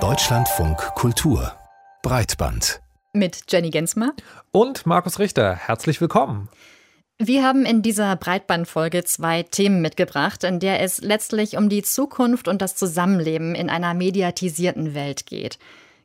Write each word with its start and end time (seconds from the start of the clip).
Deutschlandfunk 0.00 0.78
Kultur 0.94 1.52
Breitband 2.02 2.80
mit 3.12 3.42
Jenny 3.50 3.68
Gensmer 3.68 4.14
und 4.50 4.86
Markus 4.86 5.18
Richter. 5.18 5.54
Herzlich 5.54 6.00
willkommen. 6.00 6.48
Wir 7.18 7.44
haben 7.44 7.66
in 7.66 7.82
dieser 7.82 8.16
Breitbandfolge 8.16 9.04
zwei 9.04 9.42
Themen 9.42 9.82
mitgebracht, 9.82 10.42
in 10.42 10.58
der 10.58 10.80
es 10.80 11.02
letztlich 11.02 11.58
um 11.58 11.68
die 11.68 11.82
Zukunft 11.82 12.48
und 12.48 12.62
das 12.62 12.76
Zusammenleben 12.76 13.54
in 13.54 13.68
einer 13.68 13.92
mediatisierten 13.92 14.94
Welt 14.94 15.26
geht. 15.26 15.58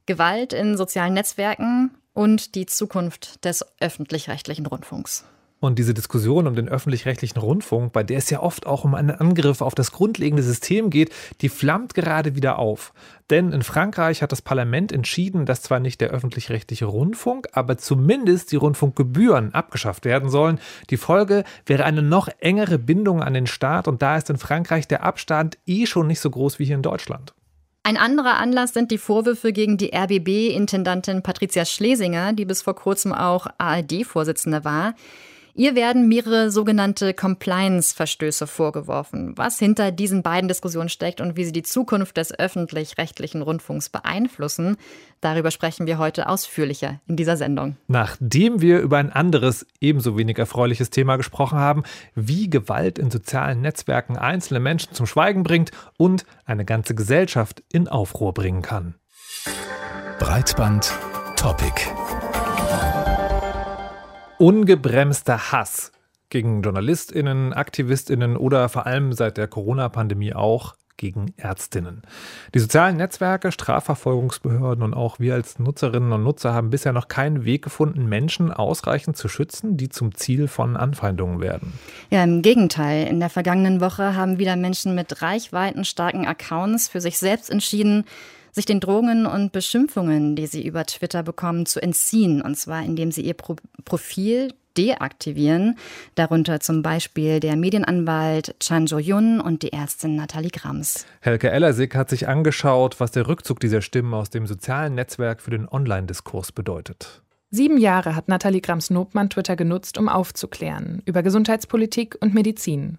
Gewalt 0.06 0.52
in 0.52 0.76
sozialen 0.76 1.14
Netzwerken 1.14 1.92
und 2.12 2.56
die 2.56 2.66
Zukunft 2.66 3.46
des 3.46 3.66
öffentlich-rechtlichen 3.80 4.66
Rundfunks. 4.66 5.24
Und 5.60 5.80
diese 5.80 5.96
Diskussion 5.96 6.46
um 6.46 6.56
den 6.56 6.70
öffentlich-rechtlichen 6.70 7.40
Rundfunk, 7.40 7.92
bei 7.92 8.04
der 8.04 8.20
es 8.20 8.30
ja 8.30 8.42
oft 8.42 8.68
auch 8.68 8.84
um 8.84 8.94
einen 8.94 9.10
Angriff 9.10 9.62
auf 9.62 9.74
das 9.74 9.92
grundlegende 9.92 10.44
System 10.44 10.92
geht, 10.92 11.12
die 11.42 11.50
flammt 11.50 11.96
gerade 11.96 12.36
wieder 12.36 12.60
auf. 12.60 12.94
Denn 13.32 13.52
in 13.52 13.64
Frankreich 13.64 14.22
hat 14.22 14.32
das 14.32 14.44
Parlament 14.44 14.92
entschieden, 14.92 15.48
dass 15.48 15.64
zwar 15.64 15.80
nicht 15.80 16.00
der 16.00 16.10
öffentlich-rechtliche 16.10 16.86
Rundfunk, 16.86 17.48
aber 17.54 17.78
zumindest 17.80 18.52
die 18.52 18.56
Rundfunkgebühren 18.56 19.56
abgeschafft 19.56 20.06
werden 20.06 20.30
sollen. 20.30 20.60
Die 20.92 20.98
Folge 20.98 21.44
wäre 21.66 21.86
eine 21.86 22.04
noch 22.04 22.30
engere 22.40 22.78
Bindung 22.78 23.24
an 23.24 23.34
den 23.34 23.48
Staat 23.48 23.88
und 23.88 24.04
da 24.04 24.16
ist 24.16 24.30
in 24.30 24.38
Frankreich 24.38 24.88
der 24.88 25.04
Abstand 25.04 25.58
eh 25.66 25.88
schon 25.88 26.06
nicht 26.06 26.20
so 26.20 26.30
groß 26.30 26.60
wie 26.60 26.66
hier 26.66 26.76
in 26.76 26.84
Deutschland. 26.84 27.34
Ein 27.82 27.98
anderer 27.98 28.38
Anlass 28.38 28.74
sind 28.74 28.92
die 28.92 28.98
Vorwürfe 28.98 29.54
gegen 29.54 29.78
die 29.78 29.96
RBB-Intendantin 29.96 31.24
Patricia 31.24 31.66
Schlesinger, 31.66 32.34
die 32.34 32.46
bis 32.46 32.62
vor 32.62 32.76
kurzem 32.76 33.14
auch 33.14 33.48
ARD-Vorsitzende 33.58 34.66
war. 34.66 34.94
Ihr 35.58 35.74
werden 35.74 36.08
mehrere 36.08 36.52
sogenannte 36.52 37.16
Compliance-Verstöße 37.16 38.46
vorgeworfen. 38.46 39.34
Was 39.38 39.58
hinter 39.58 39.92
diesen 39.92 40.22
beiden 40.22 40.48
Diskussionen 40.48 40.88
steckt 40.88 41.20
und 41.20 41.36
wie 41.36 41.46
sie 41.46 41.52
die 41.52 41.64
Zukunft 41.64 42.18
des 42.18 42.32
öffentlich-rechtlichen 42.32 43.42
Rundfunks 43.42 43.90
beeinflussen, 43.90 44.78
darüber 45.20 45.50
sprechen 45.50 45.88
wir 45.88 45.98
heute 45.98 46.30
ausführlicher 46.30 47.02
in 47.08 47.16
dieser 47.16 47.38
Sendung. 47.38 47.76
Nachdem 47.88 48.62
wir 48.62 48.82
über 48.82 49.00
ein 49.00 49.12
anderes, 49.12 49.66
ebenso 49.82 50.16
wenig 50.16 50.38
erfreuliches 50.38 50.92
Thema 50.92 51.16
gesprochen 51.18 51.58
haben, 51.58 51.82
wie 52.14 52.52
Gewalt 52.52 53.00
in 53.00 53.10
sozialen 53.10 53.62
Netzwerken 53.62 54.16
einzelne 54.16 54.60
Menschen 54.60 54.94
zum 54.94 55.08
Schweigen 55.08 55.42
bringt 55.42 55.72
und 55.98 56.24
eine 56.46 56.66
ganze 56.66 56.94
Gesellschaft 56.94 57.64
in 57.74 57.88
Aufruhr 57.88 58.36
bringen 58.36 58.62
kann. 58.62 58.94
Breitband 60.20 60.94
Topic 61.36 61.82
ungebremster 64.38 65.52
Hass 65.52 65.92
gegen 66.30 66.62
JournalistInnen, 66.62 67.54
AktivistInnen 67.54 68.36
oder 68.38 68.70
vor 68.70 68.86
allem 68.86 69.14
seit 69.14 69.38
der 69.38 69.48
Corona-Pandemie 69.48 70.34
auch 70.34 70.76
gegen 70.98 71.34
Ärztinnen. 71.38 72.02
Die 72.54 72.60
sozialen 72.60 72.98
Netzwerke, 72.98 73.52
Strafverfolgungsbehörden 73.52 74.84
und 74.84 74.94
auch 74.96 75.20
wir 75.20 75.36
als 75.36 75.60
Nutzerinnen 75.60 76.12
und 76.12 76.24
Nutzer 76.24 76.54
haben 76.54 76.72
bisher 76.72 76.92
noch 76.92 77.08
keinen 77.08 77.46
Weg 77.46 77.64
gefunden, 77.64 78.08
Menschen 78.08 78.52
ausreichend 78.52 79.16
zu 79.16 79.28
schützen, 79.28 79.78
die 79.78 79.90
zum 79.90 80.16
Ziel 80.16 80.48
von 80.48 80.76
Anfeindungen 80.76 81.40
werden. 81.40 81.74
Ja, 82.10 82.24
im 82.24 82.42
Gegenteil. 82.42 83.08
In 83.08 83.20
der 83.20 83.30
vergangenen 83.30 83.80
Woche 83.80 84.16
haben 84.16 84.40
wieder 84.40 84.56
Menschen 84.56 84.96
mit 84.96 85.22
reichweitenstarken 85.22 86.26
Accounts 86.26 86.88
für 86.88 87.00
sich 87.00 87.20
selbst 87.20 87.52
entschieden, 87.52 88.06
sich 88.58 88.66
den 88.66 88.82
Drohungen 88.82 89.26
und 89.26 89.52
Beschimpfungen, 89.54 90.36
die 90.36 90.48
sie 90.48 90.66
über 90.66 90.86
Twitter 90.86 91.24
bekommen, 91.24 91.66
zu 91.66 91.82
entziehen. 91.82 92.42
Und 92.42 92.58
zwar, 92.58 92.84
indem 92.84 93.12
sie 93.12 93.22
ihr 93.22 93.36
Pro 93.36 93.56
Profil 93.86 94.54
deaktivieren. 94.78 95.78
Darunter 96.16 96.60
zum 96.60 96.84
Beispiel 96.84 97.40
der 97.40 97.56
Medienanwalt 97.56 98.56
Chan 98.60 98.86
Jo-yun 98.86 99.42
und 99.42 99.64
die 99.64 99.74
Ärztin 99.74 100.16
Nathalie 100.16 100.52
Grams. 100.52 101.06
Helke 101.22 101.50
Ellersig 101.50 101.96
hat 101.96 102.10
sich 102.10 102.28
angeschaut, 102.28 103.00
was 103.00 103.12
der 103.12 103.28
Rückzug 103.28 103.60
dieser 103.60 103.82
Stimmen 103.82 104.14
aus 104.14 104.30
dem 104.30 104.46
sozialen 104.46 104.94
Netzwerk 104.96 105.42
für 105.42 105.52
den 105.52 105.68
Online-Diskurs 105.68 106.52
bedeutet. 106.52 107.24
Sieben 107.50 107.78
Jahre 107.78 108.16
hat 108.16 108.28
Nathalie 108.28 108.62
Grams-Nobmann 108.62 109.30
Twitter 109.30 109.56
genutzt, 109.56 109.98
um 109.98 110.10
aufzuklären 110.10 111.02
über 111.06 111.24
Gesundheitspolitik 111.24 112.18
und 112.20 112.34
Medizin. 112.34 112.98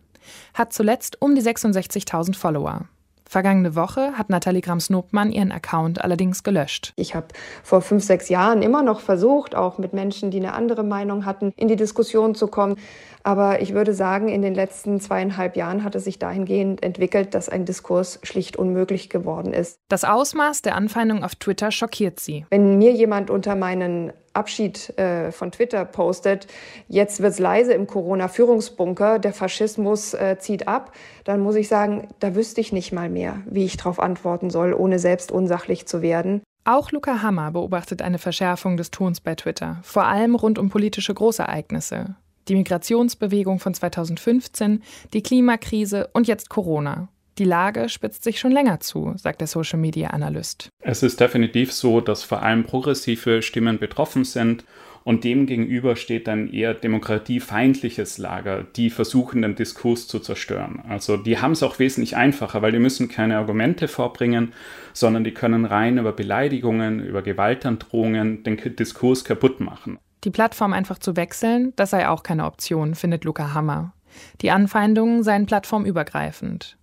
Hat 0.54 0.72
zuletzt 0.72 1.20
um 1.20 1.34
die 1.34 1.42
66.000 1.42 2.34
Follower. 2.34 2.88
Vergangene 3.28 3.76
Woche 3.76 4.14
hat 4.16 4.30
Nathalie 4.30 4.62
Grams-Nobmann 4.62 5.30
ihren 5.30 5.52
Account 5.52 6.02
allerdings 6.02 6.42
gelöscht. 6.42 6.94
Ich 6.96 7.14
habe 7.14 7.26
vor 7.62 7.82
fünf, 7.82 8.02
sechs 8.02 8.30
Jahren 8.30 8.62
immer 8.62 8.82
noch 8.82 9.00
versucht, 9.00 9.54
auch 9.54 9.76
mit 9.76 9.92
Menschen, 9.92 10.30
die 10.30 10.38
eine 10.38 10.54
andere 10.54 10.82
Meinung 10.82 11.26
hatten, 11.26 11.52
in 11.56 11.68
die 11.68 11.76
Diskussion 11.76 12.34
zu 12.34 12.46
kommen. 12.46 12.76
Aber 13.22 13.60
ich 13.60 13.74
würde 13.74 13.94
sagen, 13.94 14.28
in 14.28 14.42
den 14.42 14.54
letzten 14.54 15.00
zweieinhalb 15.00 15.56
Jahren 15.56 15.84
hat 15.84 15.94
es 15.94 16.04
sich 16.04 16.18
dahingehend 16.18 16.82
entwickelt, 16.82 17.34
dass 17.34 17.48
ein 17.48 17.64
Diskurs 17.64 18.20
schlicht 18.22 18.56
unmöglich 18.56 19.10
geworden 19.10 19.52
ist. 19.52 19.78
Das 19.88 20.04
Ausmaß 20.04 20.62
der 20.62 20.76
Anfeindung 20.76 21.24
auf 21.24 21.34
Twitter 21.34 21.70
schockiert 21.70 22.20
sie. 22.20 22.46
Wenn 22.50 22.78
mir 22.78 22.92
jemand 22.92 23.30
unter 23.30 23.54
meinen 23.54 24.12
Abschied 24.34 24.96
äh, 24.98 25.32
von 25.32 25.50
Twitter 25.50 25.84
postet, 25.84 26.46
jetzt 26.86 27.20
wird 27.20 27.32
es 27.32 27.38
leise 27.38 27.72
im 27.72 27.86
Corona-Führungsbunker, 27.86 29.18
der 29.18 29.32
Faschismus 29.32 30.14
äh, 30.14 30.36
zieht 30.38 30.68
ab, 30.68 30.92
dann 31.24 31.40
muss 31.40 31.56
ich 31.56 31.68
sagen, 31.68 32.08
da 32.20 32.34
wüsste 32.34 32.60
ich 32.60 32.72
nicht 32.72 32.92
mal 32.92 33.10
mehr, 33.10 33.40
wie 33.46 33.64
ich 33.64 33.76
darauf 33.76 33.98
antworten 33.98 34.50
soll, 34.50 34.72
ohne 34.72 34.98
selbst 34.98 35.32
unsachlich 35.32 35.86
zu 35.86 36.02
werden. 36.02 36.42
Auch 36.64 36.92
Luca 36.92 37.22
Hammer 37.22 37.50
beobachtet 37.50 38.02
eine 38.02 38.18
Verschärfung 38.18 38.76
des 38.76 38.90
Tons 38.90 39.20
bei 39.20 39.34
Twitter, 39.34 39.78
vor 39.82 40.04
allem 40.04 40.34
rund 40.34 40.58
um 40.58 40.68
politische 40.68 41.14
Großereignisse. 41.14 42.14
Die 42.48 42.54
Migrationsbewegung 42.54 43.60
von 43.60 43.74
2015, 43.74 44.82
die 45.12 45.22
Klimakrise 45.22 46.08
und 46.12 46.26
jetzt 46.26 46.48
Corona. 46.48 47.08
Die 47.38 47.44
Lage 47.44 47.88
spitzt 47.88 48.24
sich 48.24 48.40
schon 48.40 48.50
länger 48.50 48.80
zu, 48.80 49.12
sagt 49.16 49.40
der 49.40 49.46
Social 49.46 49.78
Media 49.78 50.10
Analyst. 50.10 50.70
Es 50.80 51.04
ist 51.04 51.20
definitiv 51.20 51.72
so, 51.72 52.00
dass 52.00 52.24
vor 52.24 52.42
allem 52.42 52.64
progressive 52.64 53.42
Stimmen 53.42 53.78
betroffen 53.78 54.24
sind 54.24 54.64
und 55.04 55.22
demgegenüber 55.24 55.94
steht 55.94 56.28
ein 56.28 56.52
eher 56.52 56.74
demokratiefeindliches 56.74 58.18
Lager, 58.18 58.64
die 58.76 58.90
versuchen, 58.90 59.42
den 59.42 59.54
Diskurs 59.54 60.08
zu 60.08 60.18
zerstören. 60.18 60.82
Also 60.88 61.16
die 61.16 61.38
haben 61.38 61.52
es 61.52 61.62
auch 61.62 61.78
wesentlich 61.78 62.16
einfacher, 62.16 62.60
weil 62.60 62.72
die 62.72 62.80
müssen 62.80 63.08
keine 63.08 63.38
Argumente 63.38 63.88
vorbringen, 63.88 64.52
sondern 64.92 65.22
die 65.22 65.32
können 65.32 65.64
rein 65.64 65.98
über 65.98 66.12
Beleidigungen, 66.12 67.00
über 67.00 67.22
Gewaltandrohungen 67.22 68.42
den 68.42 68.58
Diskurs 68.76 69.24
kaputt 69.24 69.60
machen. 69.60 69.98
Die 70.24 70.30
Plattform 70.30 70.72
einfach 70.72 70.98
zu 70.98 71.16
wechseln, 71.16 71.72
das 71.76 71.90
sei 71.90 72.08
auch 72.08 72.22
keine 72.22 72.44
Option, 72.44 72.94
findet 72.94 73.24
Luca 73.24 73.54
Hammer. 73.54 73.92
Die 74.40 74.50
Anfeindungen 74.50 75.22
seien 75.22 75.46
plattformübergreifend. 75.46 76.76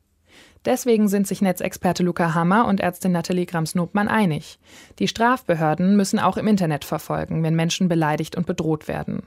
Deswegen 0.66 1.07
sind 1.07 1.28
sich 1.28 1.41
Netzexperte 1.41 2.01
Luca 2.01 2.34
Hammer 2.34 2.68
und 2.68 2.79
Ärztin 2.79 3.12
Nathalie 3.12 3.46
Grams-Nobmann 3.46 4.07
einig. 4.07 4.57
Die 4.97 5.07
Strafbehörden 5.07 5.96
müssen 5.96 6.18
auch 6.18 6.38
im 6.38 6.47
Internet 6.47 6.85
verfolgen, 6.85 7.44
wenn 7.44 7.56
Menschen 7.56 7.88
beleidigt 7.88 8.35
und 8.35 8.47
bedroht 8.47 8.88
werden. 8.88 9.22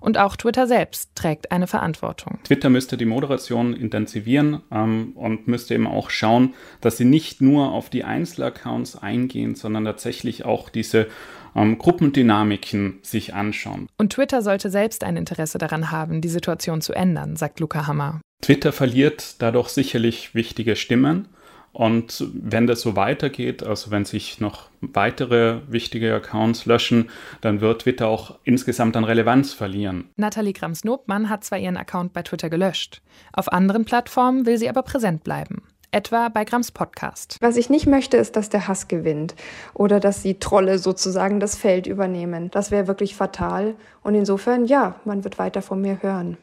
Und 0.00 0.18
auch 0.18 0.36
Twitter 0.36 0.66
selbst 0.66 1.10
trägt 1.14 1.50
eine 1.50 1.66
Verantwortung. 1.66 2.38
Twitter 2.44 2.68
müsste 2.68 2.98
die 2.98 3.06
Moderation 3.06 3.72
intensivieren 3.74 4.60
ähm, 4.70 5.12
und 5.14 5.48
müsste 5.48 5.74
eben 5.74 5.86
auch 5.86 6.10
schauen, 6.10 6.54
dass 6.82 6.98
sie 6.98 7.06
nicht 7.06 7.40
nur 7.40 7.72
auf 7.72 7.88
die 7.88 8.04
Einzelaccounts 8.04 8.96
eingehen, 8.96 9.54
sondern 9.54 9.84
tatsächlich 9.84 10.44
auch 10.44 10.68
diese 10.68 11.08
ähm, 11.54 11.78
Gruppendynamiken 11.78 12.98
sich 13.02 13.34
anschauen. 13.34 13.88
Und 13.98 14.12
Twitter 14.12 14.42
sollte 14.42 14.70
selbst 14.70 15.04
ein 15.04 15.16
Interesse 15.16 15.58
daran 15.58 15.90
haben, 15.90 16.20
die 16.20 16.28
Situation 16.28 16.80
zu 16.80 16.92
ändern, 16.92 17.36
sagt 17.36 17.60
Luca 17.60 17.86
Hammer. 17.86 18.20
Twitter 18.42 18.72
verliert 18.72 19.36
dadurch 19.40 19.68
sicherlich 19.68 20.34
wichtige 20.34 20.76
Stimmen. 20.76 21.28
Und 21.72 22.26
wenn 22.34 22.66
das 22.66 22.82
so 22.82 22.96
weitergeht, 22.96 23.62
also 23.62 23.90
wenn 23.90 24.04
sich 24.04 24.40
noch 24.40 24.68
weitere 24.82 25.60
wichtige 25.68 26.14
Accounts 26.14 26.66
löschen, 26.66 27.08
dann 27.40 27.62
wird 27.62 27.82
Twitter 27.82 28.08
auch 28.08 28.38
insgesamt 28.44 28.94
an 28.94 29.04
Relevanz 29.04 29.54
verlieren. 29.54 30.10
Nathalie 30.16 30.52
Grams-Nobmann 30.52 31.30
hat 31.30 31.44
zwar 31.44 31.58
ihren 31.58 31.78
Account 31.78 32.12
bei 32.12 32.22
Twitter 32.22 32.50
gelöscht, 32.50 33.00
auf 33.32 33.50
anderen 33.50 33.86
Plattformen 33.86 34.44
will 34.44 34.58
sie 34.58 34.68
aber 34.68 34.82
präsent 34.82 35.24
bleiben. 35.24 35.62
Etwa 35.94 36.30
bei 36.30 36.46
Grams 36.46 36.70
Podcast. 36.70 37.36
Was 37.40 37.58
ich 37.58 37.68
nicht 37.68 37.86
möchte, 37.86 38.16
ist, 38.16 38.36
dass 38.36 38.48
der 38.48 38.66
Hass 38.66 38.88
gewinnt 38.88 39.34
oder 39.74 40.00
dass 40.00 40.22
die 40.22 40.38
Trolle 40.38 40.78
sozusagen 40.78 41.38
das 41.38 41.54
Feld 41.54 41.86
übernehmen. 41.86 42.50
Das 42.50 42.70
wäre 42.70 42.86
wirklich 42.86 43.14
fatal. 43.14 43.74
Und 44.02 44.14
insofern, 44.14 44.64
ja, 44.64 44.94
man 45.04 45.22
wird 45.22 45.38
weiter 45.38 45.60
von 45.60 45.82
mir 45.82 46.02
hören. 46.02 46.38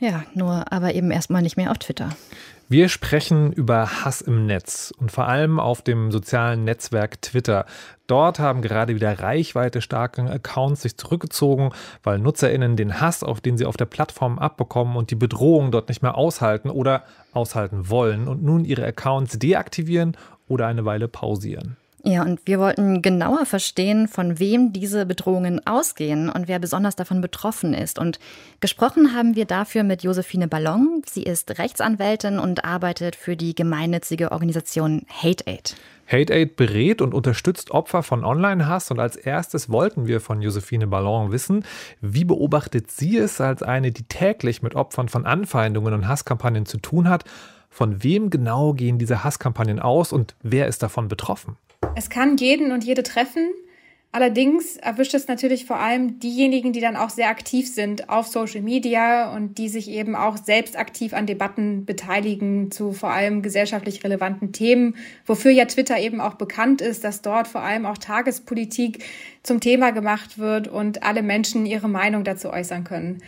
Ja, 0.00 0.24
nur 0.34 0.72
aber 0.72 0.94
eben 0.94 1.12
erstmal 1.12 1.42
nicht 1.42 1.56
mehr 1.56 1.70
auf 1.70 1.78
Twitter. 1.78 2.10
Wir 2.70 2.90
sprechen 2.90 3.50
über 3.50 4.04
Hass 4.04 4.20
im 4.20 4.44
Netz 4.44 4.92
und 4.98 5.10
vor 5.10 5.26
allem 5.26 5.58
auf 5.58 5.80
dem 5.80 6.12
sozialen 6.12 6.64
Netzwerk 6.64 7.22
Twitter. 7.22 7.64
Dort 8.06 8.40
haben 8.40 8.60
gerade 8.60 8.94
wieder 8.94 9.20
reichweite 9.20 9.80
starke 9.80 10.30
Accounts 10.30 10.82
sich 10.82 10.98
zurückgezogen, 10.98 11.70
weil 12.02 12.18
Nutzerinnen 12.18 12.76
den 12.76 13.00
Hass, 13.00 13.22
auf 13.22 13.40
den 13.40 13.56
sie 13.56 13.64
auf 13.64 13.78
der 13.78 13.86
Plattform 13.86 14.38
abbekommen 14.38 14.98
und 14.98 15.10
die 15.10 15.14
Bedrohung 15.14 15.70
dort 15.70 15.88
nicht 15.88 16.02
mehr 16.02 16.18
aushalten 16.18 16.68
oder 16.68 17.04
aushalten 17.32 17.88
wollen 17.88 18.28
und 18.28 18.42
nun 18.42 18.66
ihre 18.66 18.84
Accounts 18.84 19.38
deaktivieren 19.38 20.14
oder 20.46 20.66
eine 20.66 20.84
Weile 20.84 21.08
pausieren. 21.08 21.77
Ja, 22.04 22.22
und 22.22 22.40
wir 22.44 22.60
wollten 22.60 23.02
genauer 23.02 23.44
verstehen, 23.44 24.06
von 24.06 24.38
wem 24.38 24.72
diese 24.72 25.04
Bedrohungen 25.04 25.66
ausgehen 25.66 26.30
und 26.30 26.46
wer 26.46 26.60
besonders 26.60 26.94
davon 26.94 27.20
betroffen 27.20 27.74
ist. 27.74 27.98
Und 27.98 28.20
gesprochen 28.60 29.14
haben 29.14 29.34
wir 29.34 29.46
dafür 29.46 29.82
mit 29.82 30.04
Josephine 30.04 30.46
Ballon. 30.46 31.02
Sie 31.06 31.24
ist 31.24 31.58
Rechtsanwältin 31.58 32.38
und 32.38 32.64
arbeitet 32.64 33.16
für 33.16 33.36
die 33.36 33.54
gemeinnützige 33.54 34.30
Organisation 34.30 35.06
Hate 35.08 35.46
Aid. 35.48 35.74
Hate 36.06 36.32
Aid 36.32 36.56
berät 36.56 37.02
und 37.02 37.14
unterstützt 37.14 37.72
Opfer 37.72 38.04
von 38.04 38.24
Online-Hass 38.24 38.90
und 38.92 39.00
als 39.00 39.16
erstes 39.16 39.68
wollten 39.68 40.06
wir 40.06 40.20
von 40.20 40.40
Josephine 40.40 40.86
Ballon 40.86 41.32
wissen, 41.32 41.64
wie 42.00 42.24
beobachtet 42.24 42.90
sie 42.92 43.18
es 43.18 43.40
als 43.40 43.62
eine, 43.62 43.90
die 43.90 44.04
täglich 44.04 44.62
mit 44.62 44.74
Opfern 44.74 45.08
von 45.08 45.26
Anfeindungen 45.26 45.92
und 45.92 46.08
Hasskampagnen 46.08 46.64
zu 46.64 46.78
tun 46.78 47.08
hat? 47.08 47.24
Von 47.68 48.02
wem 48.02 48.30
genau 48.30 48.72
gehen 48.72 48.98
diese 48.98 49.24
Hasskampagnen 49.24 49.80
aus 49.80 50.12
und 50.12 50.36
wer 50.42 50.68
ist 50.68 50.82
davon 50.82 51.08
betroffen? 51.08 51.56
Es 51.94 52.10
kann 52.10 52.36
jeden 52.36 52.72
und 52.72 52.84
jede 52.84 53.02
treffen. 53.02 53.50
Allerdings 54.10 54.78
erwischt 54.78 55.12
es 55.12 55.28
natürlich 55.28 55.66
vor 55.66 55.80
allem 55.80 56.18
diejenigen, 56.18 56.72
die 56.72 56.80
dann 56.80 56.96
auch 56.96 57.10
sehr 57.10 57.28
aktiv 57.28 57.68
sind 57.68 58.08
auf 58.08 58.26
Social 58.26 58.62
Media 58.62 59.34
und 59.34 59.58
die 59.58 59.68
sich 59.68 59.90
eben 59.90 60.16
auch 60.16 60.38
selbst 60.38 60.78
aktiv 60.78 61.12
an 61.12 61.26
Debatten 61.26 61.84
beteiligen 61.84 62.70
zu 62.70 62.92
vor 62.92 63.10
allem 63.10 63.42
gesellschaftlich 63.42 64.02
relevanten 64.02 64.52
Themen, 64.52 64.96
wofür 65.26 65.50
ja 65.50 65.66
Twitter 65.66 65.98
eben 65.98 66.22
auch 66.22 66.34
bekannt 66.34 66.80
ist, 66.80 67.04
dass 67.04 67.20
dort 67.20 67.48
vor 67.48 67.60
allem 67.60 67.84
auch 67.84 67.98
Tagespolitik 67.98 69.04
zum 69.42 69.60
Thema 69.60 69.90
gemacht 69.90 70.38
wird 70.38 70.68
und 70.68 71.02
alle 71.02 71.22
Menschen 71.22 71.66
ihre 71.66 71.88
Meinung 71.88 72.24
dazu 72.24 72.50
äußern 72.50 72.84
können. 72.84 73.22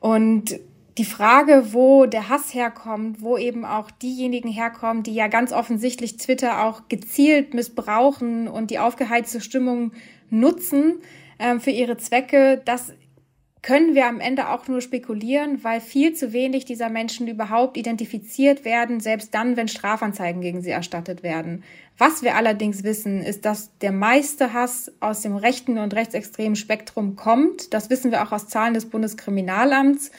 Und 0.00 0.58
die 0.98 1.04
Frage, 1.04 1.72
wo 1.72 2.06
der 2.06 2.28
Hass 2.28 2.54
herkommt, 2.54 3.20
wo 3.20 3.36
eben 3.36 3.64
auch 3.64 3.90
diejenigen 3.90 4.48
herkommen, 4.48 5.02
die 5.02 5.14
ja 5.14 5.26
ganz 5.26 5.52
offensichtlich 5.52 6.18
Twitter 6.18 6.64
auch 6.64 6.82
gezielt 6.88 7.52
missbrauchen 7.52 8.46
und 8.46 8.70
die 8.70 8.78
aufgeheizte 8.78 9.40
Stimmung 9.40 9.92
nutzen 10.30 11.00
äh, 11.38 11.58
für 11.58 11.70
ihre 11.70 11.96
Zwecke, 11.96 12.62
das 12.64 12.92
können 13.64 13.94
wir 13.94 14.06
am 14.06 14.20
Ende 14.20 14.50
auch 14.50 14.68
nur 14.68 14.82
spekulieren, 14.82 15.64
weil 15.64 15.80
viel 15.80 16.12
zu 16.12 16.34
wenig 16.34 16.66
dieser 16.66 16.90
Menschen 16.90 17.26
überhaupt 17.26 17.78
identifiziert 17.78 18.66
werden, 18.66 19.00
selbst 19.00 19.34
dann, 19.34 19.56
wenn 19.56 19.68
Strafanzeigen 19.68 20.42
gegen 20.42 20.60
sie 20.60 20.70
erstattet 20.70 21.22
werden. 21.22 21.64
Was 21.96 22.22
wir 22.22 22.36
allerdings 22.36 22.84
wissen, 22.84 23.22
ist, 23.22 23.46
dass 23.46 23.70
der 23.78 23.92
meiste 23.92 24.52
Hass 24.52 24.92
aus 25.00 25.22
dem 25.22 25.34
rechten 25.34 25.78
und 25.78 25.94
rechtsextremen 25.94 26.56
Spektrum 26.56 27.16
kommt. 27.16 27.72
Das 27.72 27.88
wissen 27.88 28.10
wir 28.10 28.22
auch 28.22 28.32
aus 28.32 28.48
Zahlen 28.48 28.74
des 28.74 28.90
Bundeskriminalamts. 28.90 30.10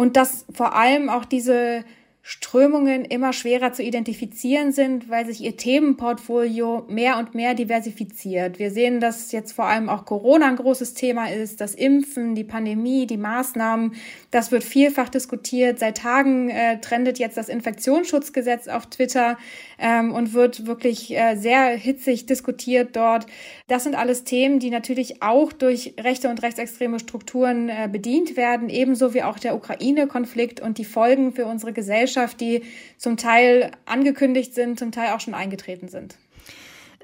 Und 0.00 0.16
dass 0.16 0.46
vor 0.54 0.74
allem 0.74 1.10
auch 1.10 1.26
diese 1.26 1.84
Strömungen 2.22 3.06
immer 3.06 3.32
schwerer 3.32 3.72
zu 3.72 3.82
identifizieren 3.82 4.72
sind, 4.72 5.08
weil 5.08 5.24
sich 5.24 5.40
ihr 5.40 5.56
Themenportfolio 5.56 6.84
mehr 6.86 7.16
und 7.16 7.34
mehr 7.34 7.54
diversifiziert. 7.54 8.58
Wir 8.58 8.70
sehen, 8.70 9.00
dass 9.00 9.32
jetzt 9.32 9.52
vor 9.52 9.64
allem 9.64 9.88
auch 9.88 10.04
Corona 10.04 10.46
ein 10.46 10.56
großes 10.56 10.92
Thema 10.92 11.30
ist, 11.30 11.62
das 11.62 11.74
Impfen, 11.74 12.34
die 12.34 12.44
Pandemie, 12.44 13.06
die 13.06 13.16
Maßnahmen. 13.16 13.94
Das 14.30 14.52
wird 14.52 14.64
vielfach 14.64 15.08
diskutiert. 15.08 15.78
Seit 15.78 15.96
Tagen 15.96 16.50
äh, 16.50 16.78
trendet 16.80 17.18
jetzt 17.18 17.38
das 17.38 17.48
Infektionsschutzgesetz 17.48 18.68
auf 18.68 18.86
Twitter 18.86 19.38
ähm, 19.78 20.12
und 20.12 20.34
wird 20.34 20.66
wirklich 20.66 21.16
äh, 21.16 21.36
sehr 21.36 21.68
hitzig 21.68 22.26
diskutiert 22.26 22.96
dort. 22.96 23.26
Das 23.66 23.84
sind 23.84 23.94
alles 23.94 24.24
Themen, 24.24 24.58
die 24.58 24.70
natürlich 24.70 25.22
auch 25.22 25.54
durch 25.54 25.94
rechte 25.98 26.28
und 26.28 26.42
rechtsextreme 26.42 26.98
Strukturen 26.98 27.70
äh, 27.70 27.88
bedient 27.90 28.36
werden, 28.36 28.68
ebenso 28.68 29.14
wie 29.14 29.22
auch 29.22 29.38
der 29.38 29.54
Ukraine-Konflikt 29.54 30.60
und 30.60 30.76
die 30.76 30.84
Folgen 30.84 31.32
für 31.32 31.46
unsere 31.46 31.72
Gesellschaft 31.72 32.09
Gesellschaft, 32.10 32.40
die 32.40 32.62
zum 32.98 33.16
Teil 33.16 33.70
angekündigt 33.86 34.54
sind, 34.54 34.78
zum 34.78 34.92
Teil 34.92 35.12
auch 35.12 35.20
schon 35.20 35.34
eingetreten 35.34 35.88
sind. 35.88 36.16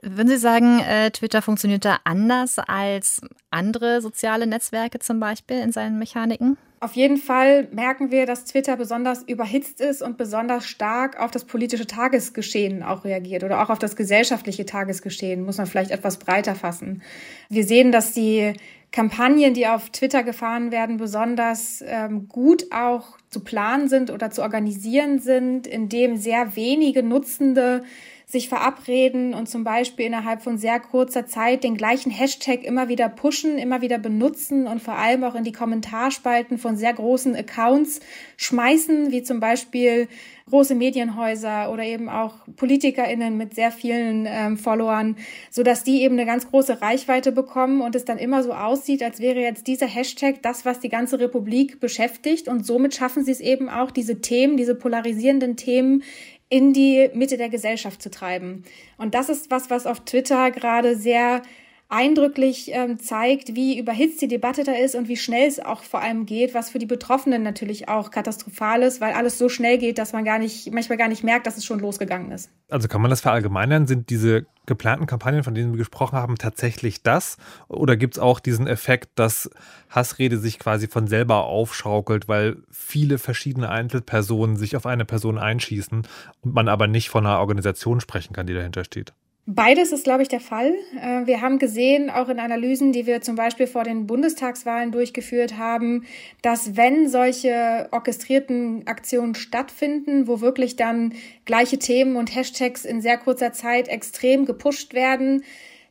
Würden 0.03 0.29
Sie 0.29 0.37
sagen, 0.37 0.81
äh, 0.81 1.11
Twitter 1.11 1.43
funktioniert 1.43 1.85
da 1.85 1.99
anders 2.05 2.58
als 2.58 3.23
andere 3.50 4.03
soziale 4.03 4.47
Netzwerke 4.47 4.99
zum 4.99 5.20
Beispiel 5.20 5.58
in 5.58 5.73
seinen 5.73 5.99
Mechaniken? 5.99 6.58
Auf 6.78 6.93
jeden 6.93 7.17
Fall 7.17 7.69
merken 7.73 8.11
wir, 8.11 8.26
dass 8.26 8.44
Twitter 8.44 8.76
besonders 8.76 9.23
überhitzt 9.23 9.81
ist 9.81 10.02
und 10.02 10.19
besonders 10.19 10.67
stark 10.67 11.19
auf 11.19 11.31
das 11.31 11.44
politische 11.44 11.87
Tagesgeschehen 11.87 12.82
auch 12.82 13.05
reagiert 13.05 13.44
oder 13.44 13.62
auch 13.62 13.70
auf 13.70 13.78
das 13.78 13.96
gesellschaftliche 13.96 14.67
Tagesgeschehen, 14.67 15.43
muss 15.44 15.56
man 15.56 15.67
vielleicht 15.67 15.90
etwas 15.90 16.19
breiter 16.19 16.55
fassen. 16.55 17.02
Wir 17.49 17.64
sehen, 17.64 17.93
dass 17.93 18.12
die 18.12 18.52
Kampagnen, 18.93 19.55
die 19.55 19.67
auf 19.67 19.88
Twitter 19.88 20.23
gefahren 20.23 20.70
werden, 20.70 20.99
besonders 20.99 21.82
ähm, 21.87 22.28
gut 22.28 22.67
auch 22.73 23.17
zu 23.31 23.40
planen 23.40 23.88
sind 23.88 24.11
oder 24.11 24.31
zu 24.31 24.43
organisieren 24.43 25.19
sind, 25.19 25.67
indem 25.67 26.17
sehr 26.17 26.56
wenige 26.56 27.02
Nutzende 27.02 27.84
sich 28.28 28.49
verabreden 28.49 29.34
und 29.34 29.49
zum 29.49 29.62
Beispiel 29.62 30.05
innerhalb 30.05 30.43
von 30.43 30.58
sehr 30.58 30.81
kurzer 30.81 31.26
Zeit 31.26 31.62
den 31.62 31.76
gleichen 31.76 32.11
Hashtag 32.11 32.64
immer 32.64 32.88
wieder 32.88 33.08
pushen, 33.08 33.56
immer 33.56 33.82
wieder 33.82 33.99
benutzen 33.99 34.67
und 34.67 34.82
vor 34.82 34.94
allem 34.94 35.23
auch 35.23 35.37
in 35.37 35.44
die 35.44 35.52
Kommentarspalten 35.52 36.58
von 36.58 36.76
sehr 36.76 36.93
großen 36.93 37.37
Accounts 37.37 38.00
schmeißen, 38.37 39.12
wie 39.12 39.23
zum 39.23 39.38
Beispiel 39.38 40.08
große 40.49 40.75
Medienhäuser 40.76 41.73
oder 41.73 41.84
eben 41.84 42.08
auch 42.08 42.34
PolitikerInnen 42.56 43.37
mit 43.37 43.55
sehr 43.55 43.73
vielen 43.73 44.26
ähm, 44.28 44.56
Followern, 44.56 45.17
so 45.50 45.64
dass 45.64 45.82
die 45.82 46.02
eben 46.02 46.14
eine 46.14 46.26
ganz 46.26 46.49
große 46.49 46.81
Reichweite 46.82 47.32
bekommen 47.32 47.81
und 47.81 47.96
es 47.96 48.05
dann 48.05 48.19
immer 48.19 48.44
so 48.44 48.52
aussieht, 48.52 49.02
als 49.02 49.20
wäre 49.20 49.40
jetzt 49.40 49.67
dieser 49.67 49.87
Hashtag 49.87 50.43
das, 50.43 50.64
was 50.64 50.78
die 50.78 50.88
ganze 50.88 51.19
Republik 51.19 51.81
beschäftigt. 51.81 52.46
Und 52.46 52.64
somit 52.64 52.94
schaffen 52.94 53.25
sie 53.25 53.32
es 53.32 53.40
eben 53.40 53.69
auch, 53.69 53.90
diese 53.90 54.20
Themen, 54.20 54.56
diese 54.56 54.76
polarisierenden 54.76 55.56
Themen 55.56 56.05
in 56.48 56.72
die 56.72 57.10
Mitte 57.14 57.37
der 57.37 57.48
Gesellschaft 57.48 58.00
zu 58.00 58.10
treiben. 58.10 58.64
Und 58.98 59.14
das 59.14 59.28
ist 59.28 59.50
was, 59.50 59.70
was 59.70 59.87
auf 59.87 60.00
Twitter 60.00 60.50
gerade 60.50 60.96
sehr 60.96 61.43
eindrücklich 61.88 62.71
ähm, 62.73 62.99
zeigt, 62.99 63.55
wie 63.55 63.79
überhitzt 63.79 64.21
die 64.21 64.29
Debatte 64.29 64.65
da 64.65 64.73
ist 64.73 64.97
und 64.97 65.09
wie 65.09 65.17
schnell 65.17 65.47
es 65.47 65.61
auch 65.61 65.83
vor 65.83 66.00
allem 66.00 66.27
geht, 66.27 66.53
was 66.53 66.71
für 66.71 66.81
die 66.81 66.87
Betroffenen 66.87 67.44
natürlich 67.44 67.88
auch 67.88 68.11
katastrophal 68.11 68.83
ist, 68.83 69.00
weil 69.00 69.12
alles 69.12 69.38
so 69.38 69.49
schnell 69.49 69.79
geht, 69.79 69.99
dass 69.99 70.12
man 70.12 70.25
gar 70.25 70.38
nicht, 70.38 70.73
manchmal 70.73 70.99
gar 70.99 71.09
nicht 71.09 71.23
merkt, 71.23 71.47
dass 71.47 71.56
es 71.56 71.65
schon 71.65 71.79
losgegangen 71.79 72.33
ist. 72.33 72.50
Also 72.69 72.88
kann 72.88 73.00
man 73.00 73.11
das 73.11 73.21
verallgemeinern? 73.21 73.87
Sind 73.87 74.11
diese 74.11 74.47
geplanten 74.67 75.06
Kampagnen, 75.06 75.44
von 75.44 75.55
denen 75.55 75.73
wir 75.73 75.79
gesprochen 75.79 76.17
haben, 76.17 76.37
tatsächlich 76.37 77.05
das? 77.05 77.37
Oder 77.69 77.97
gibt 77.97 78.15
es 78.15 78.19
auch 78.19 78.41
diesen 78.41 78.67
Effekt, 78.67 79.11
dass 79.15 79.49
Hassrede 79.88 80.38
sich 80.38 80.59
quasi 80.59 80.88
von 80.88 81.06
selber 81.06 81.44
aufschaukelt, 81.44 82.27
weil 82.27 82.56
viele 82.73 83.19
verschiedene 83.19 83.69
Einzelpersonen 83.69 84.56
sich 84.56 84.75
auf 84.75 84.87
eine 84.87 85.05
Person 85.05 85.38
einschießen 85.38 86.03
und 86.41 86.55
man 86.55 86.69
aber 86.69 86.88
nicht 86.88 87.11
von 87.11 87.25
einer 87.25 87.38
Organisation 87.38 88.00
sprechen 88.00 88.33
kann, 88.33 88.49
die 88.49 88.55
dahinter 88.55 88.83
steht? 88.83 89.12
Beides 89.48 89.93
ist, 89.93 90.02
glaube 90.02 90.22
ich, 90.22 90.28
der 90.28 90.40
Fall. 90.40 90.75
Äh, 91.00 91.26
wir 91.26 91.40
haben 91.40 91.60
gesehen, 91.60 92.10
auch 92.10 92.28
in 92.28 92.40
Analysen, 92.40 92.90
die 92.90 93.06
wir 93.06 93.20
zum 93.20 93.37
Beispiel 93.37 93.69
vor 93.69 93.84
den 93.84 94.08
Bundestagswahlen 94.08 94.90
durchgeführt 94.90 95.56
haben, 95.56 96.04
dass 96.43 96.76
wenn 96.76 97.08
solche 97.08 97.88
orchestrierten 97.93 98.88
Aktionen 98.88 99.37
stattfinden, 99.37 100.26
wo 100.26 100.40
wirklich 100.40 100.75
dann 100.75 101.14
gleiche 101.44 101.78
Themen 101.78 102.16
und 102.16 102.34
Hashtags 102.34 102.84
in 102.84 103.00
sehr 103.00 103.19
kurzer 103.19 103.52
Zeit 103.52 103.87
extrem 103.87 104.46
gepusht 104.46 104.94
werden, 104.94 105.44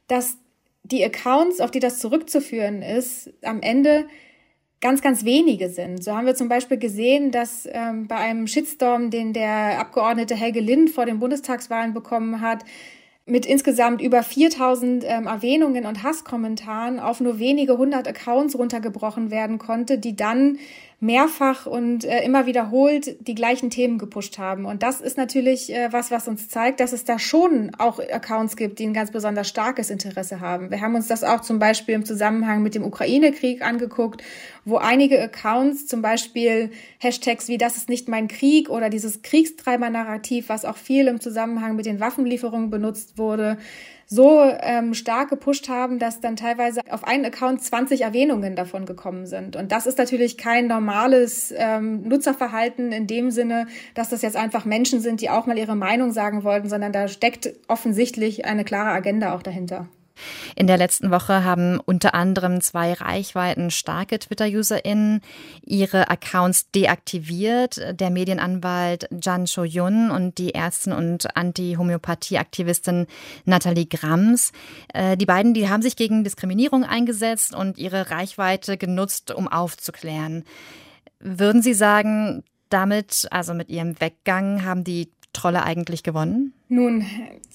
dass 0.10 0.38
die 0.84 1.03
Accounts, 1.06 1.62
auf 1.62 1.72
die 1.72 1.80
das 1.80 2.00
zurückzuführen 2.00 2.82
ist, 2.82 3.32
am 3.41 3.62
Ende 3.62 4.06
ganz, 4.82 5.01
ganz 5.01 5.24
wenige 5.24 5.70
sind. 5.70 6.03
So 6.03 6.13
haben 6.13 6.27
wir 6.27 6.36
zum 6.36 6.50
Beispiel 6.50 6.77
gesehen, 6.77 7.32
dass 7.32 7.68
ähm, 7.72 8.08
bei 8.08 8.18
einem 8.18 8.48
Shitstorm, 8.48 9.10
den 9.10 9.32
der 9.32 9.80
Abgeordnete 9.80 10.36
Helge 10.36 10.60
Lind 10.60 10.89
vor 10.89 11.06
den 11.06 11.20
Bundestagswahlen 11.20 11.94
bekommen 11.94 12.41
hat, 12.41 12.65
mit 13.25 13.46
insgesamt 13.46 14.01
über 14.01 14.22
4000 14.22 15.03
ähm, 15.05 15.25
Erwähnungen 15.25 15.86
und 15.86 16.03
Hasskommentaren 16.03 17.00
auf 17.00 17.22
nur 17.22 17.39
wenige 17.39 17.77
hundert 17.77 18.08
Accounts 18.08 18.55
runtergebrochen 18.55 19.32
werden 19.32 19.58
konnte, 19.58 19.98
die 19.98 20.15
dann 20.15 20.60
mehrfach 21.00 21.66
und 21.66 22.06
äh, 22.06 22.24
immer 22.24 22.46
wiederholt 22.46 23.18
die 23.28 23.36
gleichen 23.36 23.70
Themen 23.70 23.98
gepusht 23.98 24.38
haben. 24.38 24.66
Und 24.66 24.82
das 24.82 25.02
ist 25.02 25.18
natürlich 25.18 25.74
äh, 25.74 25.92
was, 25.92 26.10
was 26.10 26.28
uns 26.28 26.48
zeigt, 26.48 26.80
dass 26.80 26.94
es 26.94 27.04
da 27.04 27.20
schon 27.20 27.75
auch 27.78 28.00
Accounts 28.00 28.56
gibt, 28.56 28.80
die 28.80 28.86
ein 28.86 28.94
ganz 28.94 29.12
besonders 29.12 29.48
starkes 29.48 29.90
Interesse 29.90 30.40
haben. 30.40 30.72
Wir 30.72 30.82
haben 30.82 30.96
uns 30.96 31.08
das 31.08 31.24
auch 31.24 31.42
zum 31.42 31.60
Beispiel 31.60 31.96
im 31.96 32.06
Zusammenhang 32.06 32.64
mit 32.64 32.75
dem 32.75 32.84
Ukraine-Krieg 32.84 33.62
angeguckt, 33.62 34.24
wo 34.64 34.78
einige 34.78 35.22
Accounts 35.22 35.86
zum 35.86 36.02
Beispiel 36.02 36.72
Hashtags 37.00 37.48
wie 37.50 37.58
das 37.58 37.78
ist 37.78 37.90
nicht 37.90 38.08
mein 38.08 38.28
Krieg 38.28 38.70
oder 38.70 38.90
dieses 38.90 39.22
Kriegstreiber-Narrativ, 39.22 40.50
was 40.50 40.66
auch 40.66 40.78
viel 40.78 41.08
im 41.08 41.20
Zusammenhang 41.20 41.75
mit 41.75 41.86
den 41.86 42.00
Waffenlieferungen 42.00 42.70
benutzt 42.70 43.18
wurde, 43.18 43.58
so 44.08 44.42
ähm, 44.42 44.94
stark 44.94 45.30
gepusht 45.30 45.70
haben, 45.70 46.00
dass 46.00 46.22
dann 46.22 46.36
teilweise 46.36 46.82
auf 46.90 47.04
einen 47.04 47.26
Account 47.26 47.62
20 47.62 48.02
Erwähnungen 48.02 48.56
davon 48.56 48.86
gekommen 48.86 49.26
sind. 49.26 49.56
Und 49.56 49.72
das 49.72 49.88
ist 49.88 49.98
natürlich 49.98 50.38
kein 50.38 50.68
normales 50.68 51.54
ähm, 51.56 52.04
Nutzerverhalten 52.08 52.92
in 52.92 53.08
dem 53.08 53.32
Sinne, 53.32 53.68
dass 53.94 54.10
das 54.10 54.22
jetzt 54.22 54.38
einfach 54.38 54.66
Menschen 54.66 55.00
sind, 55.00 55.22
die 55.22 55.30
auch 55.30 55.46
mal 55.46 55.58
ihre 55.58 55.76
Meinung 55.76 56.12
sagen 56.12 56.44
wollten, 56.44 56.70
sondern 56.70 56.92
da 56.92 57.08
steckt 57.08 57.54
offensichtlich 57.68 58.46
eine 58.46 58.64
klare 58.64 58.90
Agenda 58.90 59.34
auch 59.34 59.42
dahinter. 59.44 59.88
In 60.55 60.67
der 60.67 60.77
letzten 60.77 61.12
Woche 61.12 61.43
haben 61.43 61.79
unter 61.79 62.13
anderem 62.13 62.62
zwei 62.62 62.93
reichweitenstarke 62.93 64.19
Twitter-UserInnen 64.19 65.22
ihre 65.63 66.10
Accounts 66.10 66.72
deaktiviert. 66.72 67.81
Der 68.00 68.10
Medienanwalt 68.10 69.07
Jan 69.22 69.45
Cho-yun 69.45 70.12
und 70.12 70.38
die 70.38 70.53
Ärztin 70.53 70.93
und 70.93 71.36
Anti-Homöopathie-Aktivistin 71.36 73.07
Nathalie 73.45 73.88
Grams. 73.88 74.51
Äh, 74.93 75.17
die 75.17 75.25
beiden, 75.25 75.53
die 75.53 75.69
haben 75.69 75.81
sich 75.81 75.95
gegen 75.95 76.24
Diskriminierung 76.24 76.84
eingesetzt 76.84 77.55
und 77.55 77.77
ihre 77.77 78.12
Reichweite 78.12 78.77
genutzt, 78.77 79.31
um 79.31 79.48
aufzuklären. 79.48 80.43
Würden 81.19 81.62
Sie 81.62 81.74
sagen, 81.74 82.43
damit, 82.69 83.27
also 83.31 83.53
mit 83.53 83.69
ihrem 83.69 84.00
Weggang, 84.00 84.65
haben 84.65 84.84
die 84.84 85.10
Trolle 85.36 85.63
eigentlich 85.63 86.01
gewonnen? 86.01 86.54
Nun, 86.68 87.06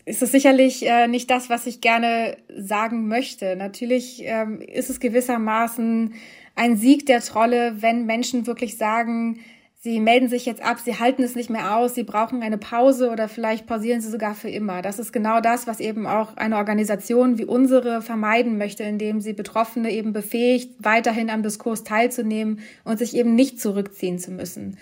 ist 0.05 0.23
es 0.23 0.31
sicherlich 0.33 0.87
äh, 0.87 1.09
nicht 1.09 1.31
das, 1.31 1.51
was 1.51 1.67
ich 1.67 1.81
gerne 1.81 2.37
sagen 2.57 3.09
möchte. 3.09 3.57
Natürlich 3.57 4.23
ähm, 4.25 4.61
ist 4.61 4.91
es 4.91 5.01
gewissermaßen 5.01 6.15
ein 6.57 6.77
Sieg 6.77 7.07
der 7.07 7.21
Trolle, 7.21 7.81
wenn 7.81 8.07
Menschen 8.07 8.47
wirklich 8.47 8.77
sagen, 8.77 9.41
sie 9.83 9.99
melden 9.99 10.29
sich 10.29 10.45
jetzt 10.45 10.63
ab, 10.63 10.79
sie 10.79 10.99
halten 10.99 11.23
es 11.23 11.35
nicht 11.35 11.49
mehr 11.49 11.77
aus, 11.77 11.95
sie 11.95 12.03
brauchen 12.03 12.43
eine 12.43 12.59
Pause 12.59 13.11
oder 13.11 13.29
vielleicht 13.29 13.67
pausieren 13.67 14.01
sie 14.01 14.11
sogar 14.11 14.35
für 14.35 14.51
immer. 14.51 14.83
Das 14.83 14.99
ist 14.99 15.13
genau 15.13 15.41
das, 15.41 15.67
was 15.67 15.81
eben 15.81 16.07
auch 16.07 16.37
eine 16.37 16.57
Organisation 16.57 17.39
wie 17.39 17.47
unsere 17.47 18.03
vermeiden 18.03 18.59
möchte, 18.59 18.83
indem 18.83 19.21
sie 19.21 19.33
Betroffene 19.33 19.91
eben 19.91 20.13
befähigt, 20.13 20.75
weiterhin 20.79 21.31
am 21.31 21.43
Diskurs 21.43 21.83
teilzunehmen 21.83 22.61
und 22.85 22.99
sich 22.99 23.17
eben 23.17 23.35
nicht 23.35 23.59
zurückziehen 23.59 24.19
zu 24.19 24.33
müssen. 24.33 24.77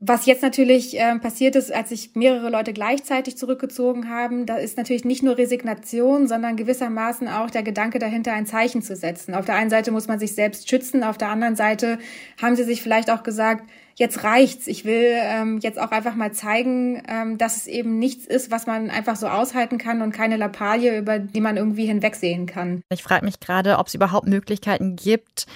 Was 0.00 0.26
jetzt 0.26 0.42
natürlich 0.42 0.98
äh, 0.98 1.18
passiert 1.18 1.56
ist, 1.56 1.72
als 1.72 1.88
sich 1.88 2.14
mehrere 2.14 2.50
Leute 2.50 2.72
gleichzeitig 2.72 3.38
zurückgezogen 3.38 4.10
haben, 4.10 4.44
da 4.44 4.56
ist 4.56 4.76
natürlich 4.76 5.04
nicht 5.04 5.22
nur 5.22 5.38
Resignation, 5.38 6.26
sondern 6.26 6.56
gewissermaßen 6.56 7.28
auch 7.28 7.48
der 7.48 7.62
Gedanke 7.62 7.98
dahinter, 7.98 8.32
ein 8.32 8.44
Zeichen 8.44 8.82
zu 8.82 8.96
setzen. 8.96 9.34
Auf 9.34 9.46
der 9.46 9.54
einen 9.54 9.70
Seite 9.70 9.92
muss 9.92 10.08
man 10.08 10.18
sich 10.18 10.34
selbst 10.34 10.68
schützen, 10.68 11.04
auf 11.04 11.16
der 11.16 11.28
anderen 11.28 11.56
Seite 11.56 11.98
haben 12.42 12.56
sie 12.56 12.64
sich 12.64 12.82
vielleicht 12.82 13.10
auch 13.10 13.22
gesagt, 13.22 13.64
jetzt 13.96 14.24
reicht's. 14.24 14.66
Ich 14.66 14.84
will 14.84 15.10
ähm, 15.12 15.58
jetzt 15.62 15.80
auch 15.80 15.90
einfach 15.90 16.14
mal 16.14 16.32
zeigen, 16.32 17.02
ähm, 17.08 17.38
dass 17.38 17.56
es 17.56 17.66
eben 17.66 17.98
nichts 17.98 18.26
ist, 18.26 18.50
was 18.50 18.66
man 18.66 18.90
einfach 18.90 19.16
so 19.16 19.28
aushalten 19.28 19.78
kann 19.78 20.02
und 20.02 20.12
keine 20.12 20.36
Lappalie, 20.36 20.98
über 20.98 21.18
die 21.18 21.40
man 21.40 21.56
irgendwie 21.56 21.86
hinwegsehen 21.86 22.46
kann. 22.46 22.82
Ich 22.90 23.02
frage 23.02 23.24
mich 23.24 23.40
gerade, 23.40 23.78
ob 23.78 23.86
es 23.86 23.94
überhaupt 23.94 24.26
Möglichkeiten 24.26 24.96
gibt, 24.96 25.46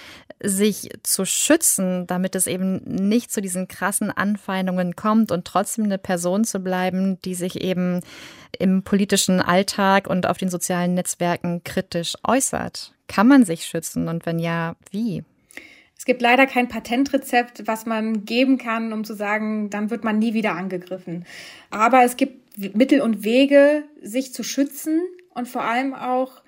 sich 0.40 0.90
zu 1.02 1.24
schützen, 1.24 2.06
damit 2.06 2.34
es 2.34 2.46
eben 2.46 2.82
nicht 2.84 3.32
zu 3.32 3.40
diesen 3.40 3.66
krassen 3.66 4.10
Anfeindungen 4.10 4.94
kommt 4.94 5.32
und 5.32 5.44
trotzdem 5.44 5.84
eine 5.84 5.98
Person 5.98 6.44
zu 6.44 6.60
bleiben, 6.60 7.20
die 7.22 7.34
sich 7.34 7.60
eben 7.60 8.00
im 8.58 8.82
politischen 8.82 9.40
Alltag 9.40 10.08
und 10.08 10.26
auf 10.26 10.38
den 10.38 10.48
sozialen 10.48 10.94
Netzwerken 10.94 11.62
kritisch 11.64 12.14
äußert. 12.26 12.94
Kann 13.08 13.26
man 13.26 13.44
sich 13.44 13.64
schützen 13.64 14.08
und 14.08 14.26
wenn 14.26 14.38
ja, 14.38 14.76
wie? 14.90 15.24
Es 15.98 16.04
gibt 16.04 16.22
leider 16.22 16.46
kein 16.46 16.68
Patentrezept, 16.68 17.66
was 17.66 17.84
man 17.84 18.24
geben 18.24 18.56
kann, 18.56 18.92
um 18.92 19.04
zu 19.04 19.14
sagen, 19.14 19.68
dann 19.68 19.90
wird 19.90 20.04
man 20.04 20.18
nie 20.18 20.32
wieder 20.32 20.52
angegriffen. 20.52 21.26
Aber 21.70 22.04
es 22.04 22.16
gibt 22.16 22.76
Mittel 22.76 23.00
und 23.00 23.24
Wege, 23.24 23.82
sich 24.00 24.32
zu 24.32 24.44
schützen 24.44 25.00
und 25.34 25.48
vor 25.48 25.62
allem 25.62 25.94
auch 25.94 26.42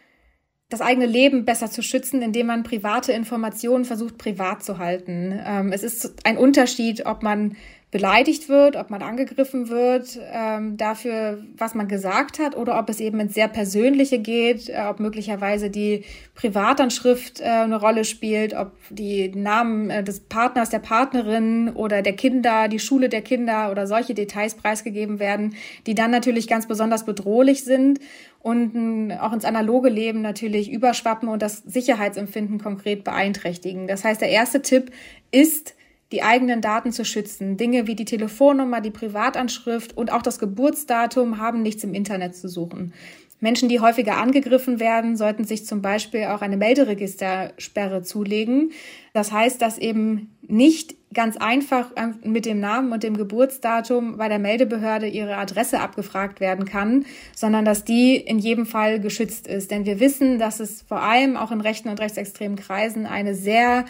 das 0.69 0.81
eigene 0.81 1.07
Leben 1.07 1.45
besser 1.45 1.69
zu 1.69 1.83
schützen, 1.83 2.23
indem 2.23 2.47
man 2.47 2.63
private 2.63 3.13
Informationen 3.13 3.85
versucht, 3.85 4.19
privat 4.19 4.63
zu 4.63 4.79
halten. 4.79 5.39
Ähm, 5.45 5.73
es 5.73 5.83
ist 5.83 6.25
ein 6.25 6.39
Unterschied, 6.39 7.07
ob 7.07 7.25
man 7.25 7.57
beleidigt 7.91 8.49
wird, 8.49 8.77
ob 8.77 8.91
man 8.91 9.03
angegriffen 9.03 9.69
wird 9.69 10.17
ähm, 10.33 10.77
dafür, 10.77 11.43
was 11.57 11.75
man 11.75 11.89
gesagt 11.89 12.39
hat, 12.39 12.57
oder 12.57 12.79
ob 12.79 12.89
es 12.89 13.01
eben 13.01 13.19
ins 13.19 13.35
sehr 13.35 13.49
Persönliche 13.49 14.21
geht, 14.21 14.69
äh, 14.69 14.85
ob 14.89 15.01
möglicherweise 15.01 15.71
die 15.71 16.05
Privatanschrift 16.37 17.41
äh, 17.41 17.45
eine 17.45 17.81
Rolle 17.81 18.05
spielt, 18.05 18.55
ob 18.55 18.73
die 18.91 19.31
Namen 19.31 19.91
äh, 19.91 20.05
des 20.05 20.21
Partners, 20.21 20.71
der 20.71 20.79
Partnerin 20.79 21.71
oder 21.71 22.03
der 22.03 22.15
Kinder, 22.15 22.69
die 22.69 22.79
Schule 22.79 23.09
der 23.09 23.23
Kinder 23.23 23.73
oder 23.73 23.89
solche 23.89 24.15
Details 24.15 24.55
preisgegeben 24.55 25.19
werden, 25.19 25.57
die 25.89 25.97
dann 25.97 26.13
natürlich 26.13 26.47
ganz 26.47 26.69
besonders 26.69 27.05
bedrohlich 27.05 27.65
sind 27.65 27.99
und 28.39 29.13
auch 29.21 29.33
ins 29.33 29.45
analoge 29.45 29.89
Leben 29.89 30.23
natürlich 30.23 30.71
überschwappen 30.71 31.29
und 31.29 31.43
das 31.43 31.59
Sicherheitsempfinden 31.59 32.59
konkret 32.59 33.03
beeinträchtigen. 33.03 33.89
Das 33.89 34.05
heißt, 34.05 34.21
der 34.21 34.31
erste 34.31 34.63
Tipp 34.63 34.93
ist, 35.33 35.75
die 36.13 36.23
eigenen 36.23 36.61
Daten 36.61 36.93
zu 36.93 37.05
schützen. 37.05 37.57
Dinge 37.57 37.87
wie 37.87 37.95
die 37.95 38.05
Telefonnummer, 38.05 38.81
die 38.81 38.91
Privatanschrift 38.91 39.97
und 39.97 40.13
auch 40.13 40.23
das 40.23 40.39
Geburtsdatum 40.39 41.39
haben 41.39 41.63
nichts 41.63 41.85
im 41.85 41.95
Internet 41.95 42.35
zu 42.35 42.49
suchen. 42.49 42.93
Menschen, 43.41 43.71
die 43.71 43.81
häufiger 43.81 44.19
angegriffen 44.19 44.81
werden, 44.81 45.17
sollten 45.17 45.45
sich 45.45 45.65
zum 45.65 45.81
Beispiel 45.81 46.25
auch 46.25 46.43
eine 46.43 46.59
Melderegistersperre 46.59 48.03
zulegen. 48.03 48.73
Das 49.15 49.33
heißt, 49.33 49.63
dass 49.63 49.79
eben 49.79 50.37
nicht 50.47 50.95
ganz 51.15 51.39
einfach 51.39 51.91
mit 52.23 52.45
dem 52.45 52.61
Namen 52.61 52.93
und 52.93 53.03
dem 53.03 53.17
Geburtsdatum 53.17 54.19
bei 54.19 54.29
der 54.29 54.39
Meldebehörde 54.39 55.09
ihre 55.09 55.37
Adresse 55.39 55.81
abgefragt 55.81 56.41
werden 56.41 56.67
kann, 56.67 57.07
sondern 57.35 57.65
dass 57.65 57.85
die 57.85 58.17
in 58.17 58.39
jedem 58.39 58.67
Fall 58.67 59.01
geschützt 59.01 59.49
ist. 59.49 59.71
Denn 59.71 59.87
wir 59.87 60.01
wissen, 60.01 60.39
dass 60.39 60.61
es 60.61 60.83
vor 60.83 61.01
allem 61.01 61.37
auch 61.37 61.51
in 61.51 61.63
rechten 61.63 61.89
und 61.89 61.99
rechtsextremen 61.99 62.57
Kreisen 62.57 63.07
eine 63.07 63.35
sehr 63.35 63.87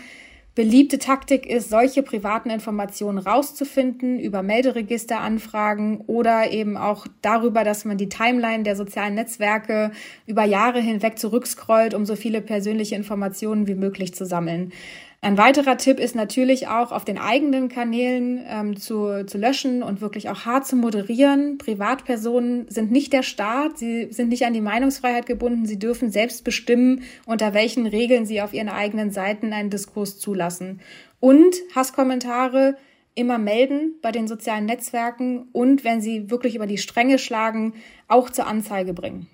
Beliebte 0.61 0.99
Taktik 0.99 1.47
ist, 1.47 1.71
solche 1.71 2.03
privaten 2.03 2.51
Informationen 2.51 3.17
rauszufinden 3.17 4.21
über 4.21 4.43
Melderegisteranfragen 4.43 6.03
oder 6.03 6.51
eben 6.51 6.77
auch 6.77 7.07
darüber, 7.23 7.65
dass 7.65 7.87
man 7.87 7.97
die 7.97 8.11
Timeline 8.11 8.63
der 8.63 8.77
sozialen 8.77 9.15
Netzwerke 9.15 9.91
über 10.27 10.45
Jahre 10.45 10.83
hinweg 10.83 11.19
zurückscrollt, 11.19 11.95
um 11.95 12.05
so 12.05 12.15
viele 12.15 12.43
persönliche 12.43 12.95
Informationen 12.95 13.69
wie 13.69 13.75
möglich 13.75 14.15
zu 14.15 14.27
sammeln. 14.27 14.75
Ein 15.23 15.37
weiterer 15.37 15.77
Tipp 15.77 16.01
ist 16.01 16.15
natürlich 16.15 16.69
auch 16.69 16.93
auf 16.93 17.05
den 17.05 17.19
eigenen 17.19 17.69
Kanälen 17.69 18.43
ähm, 18.49 18.77
zu, 18.79 19.27
zu 19.27 19.37
löschen 19.37 19.83
und 19.83 20.01
wirklich 20.01 20.31
auch 20.31 20.47
hart 20.47 20.67
zu 20.67 20.77
moderieren. 20.77 21.59
Privatpersonen 21.59 22.67
sind 22.71 22.91
nicht 22.91 23.13
der 23.13 23.23
Staat, 23.23 23.77
sie 23.77 24.11
sind 24.11 24.31
nicht 24.31 24.47
an 24.47 24.55
die 24.55 24.63
Meinungsfreiheit 24.63 25.27
gebunden, 25.27 25.67
sie 25.67 25.79
dürfen 25.79 26.11
selbst 26.11 26.43
bestimmen, 26.43 27.03
unter 27.27 27.53
welchen 27.53 27.85
Regeln 27.87 28.25
sie 28.25 28.41
auf 28.41 28.55
ihren 28.55 28.71
eigenen 28.71 29.11
Seiten 29.11 29.53
einen 29.53 29.69
Diskurs 29.69 30.19
zulassen. 30.19 30.81
Und 31.21 31.55
Hasskommentare 31.75 32.77
immer 33.15 33.37
melden 33.37 33.97
bei 34.01 34.13
den 34.13 34.27
sozialen 34.27 34.65
Netzwerken 34.65 35.49
und 35.53 35.85
wenn 35.85 36.01
sie 36.01 36.31
wirklich 36.31 36.55
über 36.55 36.67
die 36.67 36.79
Stränge 36.79 37.19
schlagen, 37.19 37.75
auch 38.09 38.31
zur 38.31 38.47
Anzeige 38.47 38.95
bringen. 38.95 39.27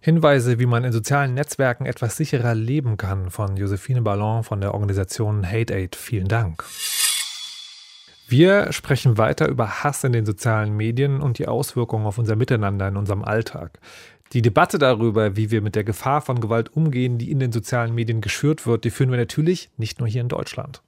Hinweise, 0.00 0.60
wie 0.60 0.66
man 0.66 0.84
in 0.84 0.92
sozialen 0.92 1.34
Netzwerken 1.34 1.84
etwas 1.84 2.16
sicherer 2.16 2.54
leben 2.54 2.96
kann, 2.96 3.30
von 3.30 3.56
Josephine 3.56 4.02
Ballon 4.02 4.44
von 4.44 4.60
der 4.60 4.74
Organisation 4.74 5.44
Hate 5.44 5.74
Aid. 5.74 5.96
Vielen 5.96 6.28
Dank. 6.28 6.64
Wir 8.28 8.72
sprechen 8.72 9.18
weiter 9.18 9.48
über 9.48 9.82
Hass 9.82 10.04
in 10.04 10.12
den 10.12 10.24
sozialen 10.24 10.76
Medien 10.76 11.20
und 11.20 11.38
die 11.38 11.48
Auswirkungen 11.48 12.06
auf 12.06 12.18
unser 12.18 12.36
Miteinander 12.36 12.86
in 12.86 12.96
unserem 12.96 13.24
Alltag. 13.24 13.80
Die 14.34 14.42
Debatte 14.42 14.78
darüber, 14.78 15.36
wie 15.36 15.50
wir 15.50 15.62
mit 15.62 15.74
der 15.74 15.84
Gefahr 15.84 16.20
von 16.20 16.40
Gewalt 16.40 16.76
umgehen, 16.76 17.18
die 17.18 17.30
in 17.30 17.40
den 17.40 17.50
sozialen 17.50 17.94
Medien 17.94 18.20
geschürt 18.20 18.66
wird, 18.66 18.84
die 18.84 18.90
führen 18.90 19.10
wir 19.10 19.18
natürlich 19.18 19.70
nicht 19.78 19.98
nur 19.98 20.08
hier 20.08 20.20
in 20.20 20.28
Deutschland. 20.28 20.82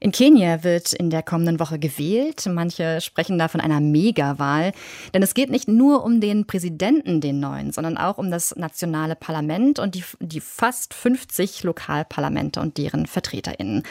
In 0.00 0.12
Kenia 0.12 0.64
wird 0.64 0.92
in 0.92 1.10
der 1.10 1.22
kommenden 1.22 1.60
Woche 1.60 1.78
gewählt. 1.78 2.46
Manche 2.46 3.00
sprechen 3.00 3.38
da 3.38 3.48
von 3.48 3.60
einer 3.60 3.80
Megawahl. 3.80 4.72
Denn 5.14 5.22
es 5.22 5.34
geht 5.34 5.50
nicht 5.50 5.68
nur 5.68 6.04
um 6.04 6.20
den 6.20 6.46
Präsidenten, 6.46 7.20
den 7.20 7.40
neuen, 7.40 7.72
sondern 7.72 7.96
auch 7.96 8.18
um 8.18 8.30
das 8.30 8.54
nationale 8.56 9.16
Parlament 9.16 9.78
und 9.78 9.94
die, 9.94 10.04
die 10.20 10.40
fast 10.40 10.94
50 10.94 11.64
Lokalparlamente 11.64 12.60
und 12.60 12.78
deren 12.78 13.06
VertreterInnen. 13.06 13.82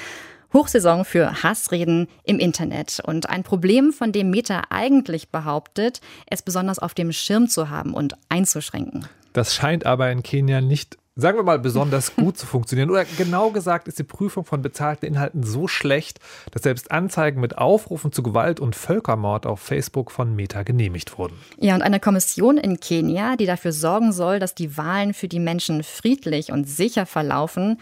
Hochsaison 0.54 1.04
für 1.04 1.44
Hassreden 1.44 2.08
im 2.24 2.40
Internet 2.40 3.02
und 3.06 3.30
ein 3.30 3.44
Problem, 3.44 3.92
von 3.92 4.12
dem 4.14 4.30
Meta 4.30 4.62
eigentlich 4.70 5.30
behauptet, 5.30 6.00
es 6.26 6.42
besonders 6.42 6.80
auf 6.80 6.94
dem 6.94 7.12
Schirm 7.12 7.50
zu 7.50 7.70
haben 7.70 7.94
und 7.94 8.16
einzuschränken. 8.30 9.08
Das 9.34 9.54
scheint 9.54 9.86
aber 9.86 10.10
in 10.10 10.24
Kenia 10.24 10.62
nicht 10.62 10.98
sagen 11.18 11.38
wir 11.38 11.44
mal, 11.44 11.60
besonders 11.60 12.16
gut 12.16 12.38
zu 12.38 12.46
funktionieren. 12.46 12.90
Oder 12.90 13.04
genau 13.18 13.50
gesagt 13.50 13.88
ist 13.88 14.00
die 14.00 14.04
Prüfung 14.04 14.46
von 14.46 14.62
bezahlten 14.62 15.06
Inhalten 15.06 15.44
so 15.44 15.68
schlecht, 15.68 16.20
dass 16.52 16.62
selbst 16.62 16.92
Anzeigen 16.92 17.42
mit 17.42 17.58
Aufrufen 17.58 18.12
zu 18.12 18.24
Gewalt 18.24 18.60
und 18.60 18.76
Völkermord 18.76 19.46
auf 19.46 19.60
Facebook 19.60 20.12
von 20.12 20.36
Meta 20.36 20.64
genehmigt 20.64 21.18
wurden. 21.18 21.36
Ja, 21.60 21.76
und 21.76 21.82
eine 21.82 22.00
Kommission 22.00 22.58
in 22.58 22.80
Kenia, 22.80 23.36
die 23.36 23.48
dafür 23.48 23.72
sorgen 23.72 24.14
soll, 24.14 24.40
dass 24.40 24.56
die 24.56 24.78
Wahlen 24.78 25.14
für 25.14 25.28
die 25.28 25.40
Menschen 25.40 25.84
friedlich 25.84 26.52
und 26.52 26.70
sicher 26.70 27.06
verlaufen, 27.06 27.80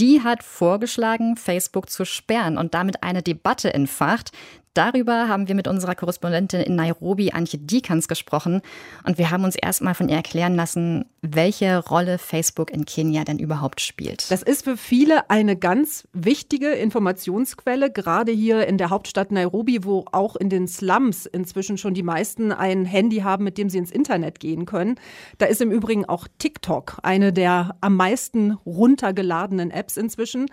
die 0.00 0.22
hat 0.22 0.42
vorgeschlagen, 0.42 1.36
Facebook 1.36 1.90
zu 1.90 2.04
sperren 2.04 2.56
und 2.56 2.72
damit 2.72 3.02
eine 3.02 3.22
Debatte 3.22 3.74
entfacht, 3.74 4.30
Darüber 4.78 5.26
haben 5.26 5.48
wir 5.48 5.56
mit 5.56 5.66
unserer 5.66 5.96
Korrespondentin 5.96 6.60
in 6.60 6.76
Nairobi, 6.76 7.32
Antje 7.32 7.58
Dikans, 7.58 8.06
gesprochen. 8.06 8.62
Und 9.04 9.18
wir 9.18 9.32
haben 9.32 9.42
uns 9.42 9.56
erstmal 9.56 9.94
von 9.94 10.08
ihr 10.08 10.14
erklären 10.14 10.54
lassen, 10.54 11.04
welche 11.20 11.78
Rolle 11.78 12.16
Facebook 12.16 12.70
in 12.70 12.84
Kenia 12.84 13.24
denn 13.24 13.40
überhaupt 13.40 13.80
spielt. 13.80 14.30
Das 14.30 14.44
ist 14.44 14.62
für 14.62 14.76
viele 14.76 15.30
eine 15.30 15.56
ganz 15.56 16.06
wichtige 16.12 16.68
Informationsquelle, 16.68 17.90
gerade 17.90 18.30
hier 18.30 18.68
in 18.68 18.78
der 18.78 18.90
Hauptstadt 18.90 19.32
Nairobi, 19.32 19.82
wo 19.82 20.04
auch 20.12 20.36
in 20.36 20.48
den 20.48 20.68
Slums 20.68 21.26
inzwischen 21.26 21.76
schon 21.76 21.94
die 21.94 22.04
meisten 22.04 22.52
ein 22.52 22.84
Handy 22.84 23.16
haben, 23.16 23.42
mit 23.42 23.58
dem 23.58 23.70
sie 23.70 23.78
ins 23.78 23.90
Internet 23.90 24.38
gehen 24.38 24.64
können. 24.64 24.94
Da 25.38 25.46
ist 25.46 25.60
im 25.60 25.72
Übrigen 25.72 26.04
auch 26.04 26.28
TikTok 26.38 26.98
eine 27.02 27.32
der 27.32 27.74
am 27.80 27.96
meisten 27.96 28.52
runtergeladenen 28.64 29.72
Apps 29.72 29.96
inzwischen. 29.96 30.46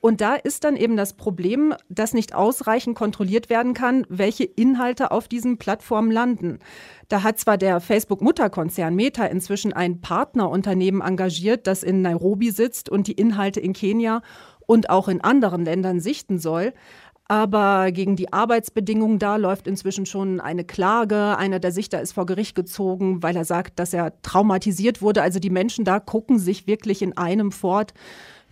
Und 0.00 0.20
da 0.20 0.34
ist 0.34 0.62
dann 0.62 0.76
eben 0.76 0.96
das 0.96 1.14
Problem, 1.14 1.74
dass 1.88 2.14
nicht 2.14 2.34
ausreichend 2.34 2.96
kontrolliert 2.96 3.50
werden 3.50 3.74
kann, 3.74 4.06
welche 4.08 4.44
Inhalte 4.44 5.10
auf 5.10 5.26
diesen 5.26 5.58
Plattformen 5.58 6.12
landen. 6.12 6.60
Da 7.08 7.24
hat 7.24 7.38
zwar 7.38 7.58
der 7.58 7.80
Facebook-Mutterkonzern 7.80 8.94
Meta 8.94 9.24
inzwischen 9.24 9.72
ein 9.72 10.00
Partnerunternehmen 10.00 11.00
engagiert, 11.00 11.66
das 11.66 11.82
in 11.82 12.02
Nairobi 12.02 12.50
sitzt 12.50 12.88
und 12.88 13.08
die 13.08 13.12
Inhalte 13.12 13.58
in 13.58 13.72
Kenia 13.72 14.22
und 14.66 14.88
auch 14.90 15.08
in 15.08 15.20
anderen 15.20 15.64
Ländern 15.64 15.98
sichten 15.98 16.38
soll. 16.38 16.74
Aber 17.30 17.92
gegen 17.92 18.16
die 18.16 18.32
Arbeitsbedingungen 18.32 19.18
da 19.18 19.36
läuft 19.36 19.66
inzwischen 19.66 20.06
schon 20.06 20.40
eine 20.40 20.64
Klage. 20.64 21.36
Einer 21.36 21.58
der 21.58 21.72
Sichter 21.72 22.00
ist 22.00 22.12
vor 22.12 22.24
Gericht 22.24 22.54
gezogen, 22.54 23.22
weil 23.22 23.36
er 23.36 23.44
sagt, 23.44 23.78
dass 23.78 23.92
er 23.92 24.22
traumatisiert 24.22 25.02
wurde. 25.02 25.20
Also 25.20 25.38
die 25.38 25.50
Menschen 25.50 25.84
da 25.84 26.00
gucken 26.00 26.38
sich 26.38 26.66
wirklich 26.66 27.02
in 27.02 27.18
einem 27.18 27.52
fort 27.52 27.92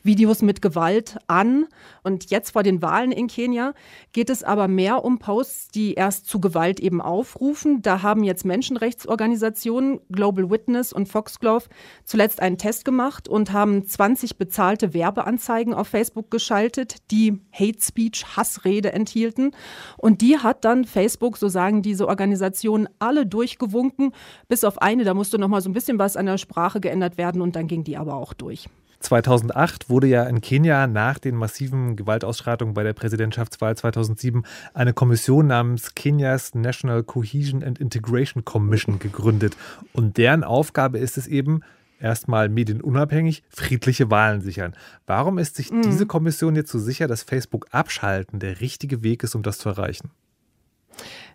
Videos 0.06 0.42
mit 0.42 0.62
Gewalt 0.62 1.18
an. 1.26 1.66
Und 2.02 2.30
jetzt 2.30 2.50
vor 2.52 2.62
den 2.62 2.82
Wahlen 2.82 3.12
in 3.12 3.26
Kenia 3.26 3.74
geht 4.12 4.30
es 4.30 4.42
aber 4.42 4.68
mehr 4.68 5.04
um 5.04 5.18
Posts, 5.18 5.68
die 5.68 5.94
erst 5.94 6.26
zu 6.26 6.40
Gewalt 6.40 6.80
eben 6.80 7.00
aufrufen. 7.00 7.82
Da 7.82 8.02
haben 8.02 8.24
jetzt 8.24 8.44
Menschenrechtsorganisationen, 8.44 10.00
Global 10.10 10.50
Witness 10.50 10.92
und 10.92 11.08
Foxglove, 11.08 11.68
zuletzt 12.04 12.40
einen 12.40 12.58
Test 12.58 12.84
gemacht 12.84 13.28
und 13.28 13.52
haben 13.52 13.86
20 13.86 14.38
bezahlte 14.38 14.94
Werbeanzeigen 14.94 15.74
auf 15.74 15.88
Facebook 15.88 16.30
geschaltet, 16.30 16.96
die 17.10 17.40
Hate 17.52 17.82
Speech, 17.82 18.36
Hassrede 18.36 18.92
enthielten. 18.92 19.50
Und 19.96 20.22
die 20.22 20.38
hat 20.38 20.64
dann 20.64 20.84
Facebook, 20.84 21.36
so 21.36 21.48
sagen 21.48 21.82
diese 21.82 22.08
Organisationen, 22.08 22.88
alle 22.98 23.26
durchgewunken, 23.26 24.12
bis 24.48 24.64
auf 24.64 24.80
eine, 24.80 25.04
da 25.04 25.14
musste 25.14 25.38
noch 25.38 25.48
mal 25.48 25.60
so 25.60 25.68
ein 25.68 25.74
bisschen 25.74 25.98
was 25.98 26.16
an 26.16 26.26
der 26.26 26.38
Sprache 26.38 26.80
geändert 26.80 27.18
werden 27.18 27.40
und 27.40 27.56
dann 27.56 27.66
ging 27.66 27.84
die 27.84 27.96
aber 27.96 28.14
auch 28.14 28.32
durch. 28.32 28.68
2008 29.00 29.88
wurde 29.88 30.06
ja 30.06 30.24
in 30.24 30.40
Kenia 30.40 30.86
nach 30.86 31.18
den 31.18 31.36
massiven 31.36 31.96
Gewaltausschreitungen 31.96 32.74
bei 32.74 32.82
der 32.82 32.92
Präsidentschaftswahl 32.92 33.76
2007 33.76 34.44
eine 34.74 34.92
Kommission 34.92 35.46
namens 35.46 35.94
Kenias 35.94 36.54
National 36.54 37.02
Cohesion 37.02 37.62
and 37.62 37.78
Integration 37.78 38.44
Commission 38.44 38.98
gegründet. 38.98 39.56
Und 39.92 40.16
deren 40.16 40.44
Aufgabe 40.44 40.98
ist 40.98 41.18
es 41.18 41.26
eben, 41.26 41.60
erstmal 42.00 42.48
medienunabhängig 42.48 43.42
friedliche 43.48 44.10
Wahlen 44.10 44.40
sichern. 44.40 44.74
Warum 45.06 45.38
ist 45.38 45.56
sich 45.56 45.70
mhm. 45.70 45.82
diese 45.82 46.06
Kommission 46.06 46.56
jetzt 46.56 46.70
so 46.70 46.78
sicher, 46.78 47.06
dass 47.06 47.22
Facebook 47.22 47.66
abschalten 47.70 48.38
der 48.38 48.60
richtige 48.60 49.02
Weg 49.02 49.22
ist, 49.22 49.34
um 49.34 49.42
das 49.42 49.58
zu 49.58 49.68
erreichen? 49.68 50.10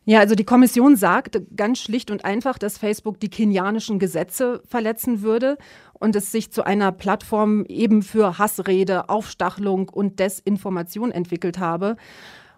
Ja, 0.04 0.20
also 0.20 0.34
die 0.34 0.46
Kommission 0.46 0.96
sagt 0.96 1.40
ganz 1.56 1.78
schlicht 1.78 2.10
und 2.10 2.26
einfach, 2.26 2.58
dass 2.58 2.80
Facebook 2.80 3.20
die 3.20 3.30
kenianischen 3.30 4.00
Gesetze 4.00 4.64
verletzen 4.68 5.22
würde 5.22 5.58
und 5.94 6.16
es 6.16 6.32
sich 6.32 6.52
zu 6.52 6.64
einer 6.64 6.92
Plattform 6.92 7.66
eben 7.66 8.02
für 8.02 8.40
Hassrede, 8.40 9.10
Aufstachelung 9.10 9.90
und 9.90 10.20
Desinformation 10.20 11.12
entwickelt 11.12 11.60
habe. 11.60 11.98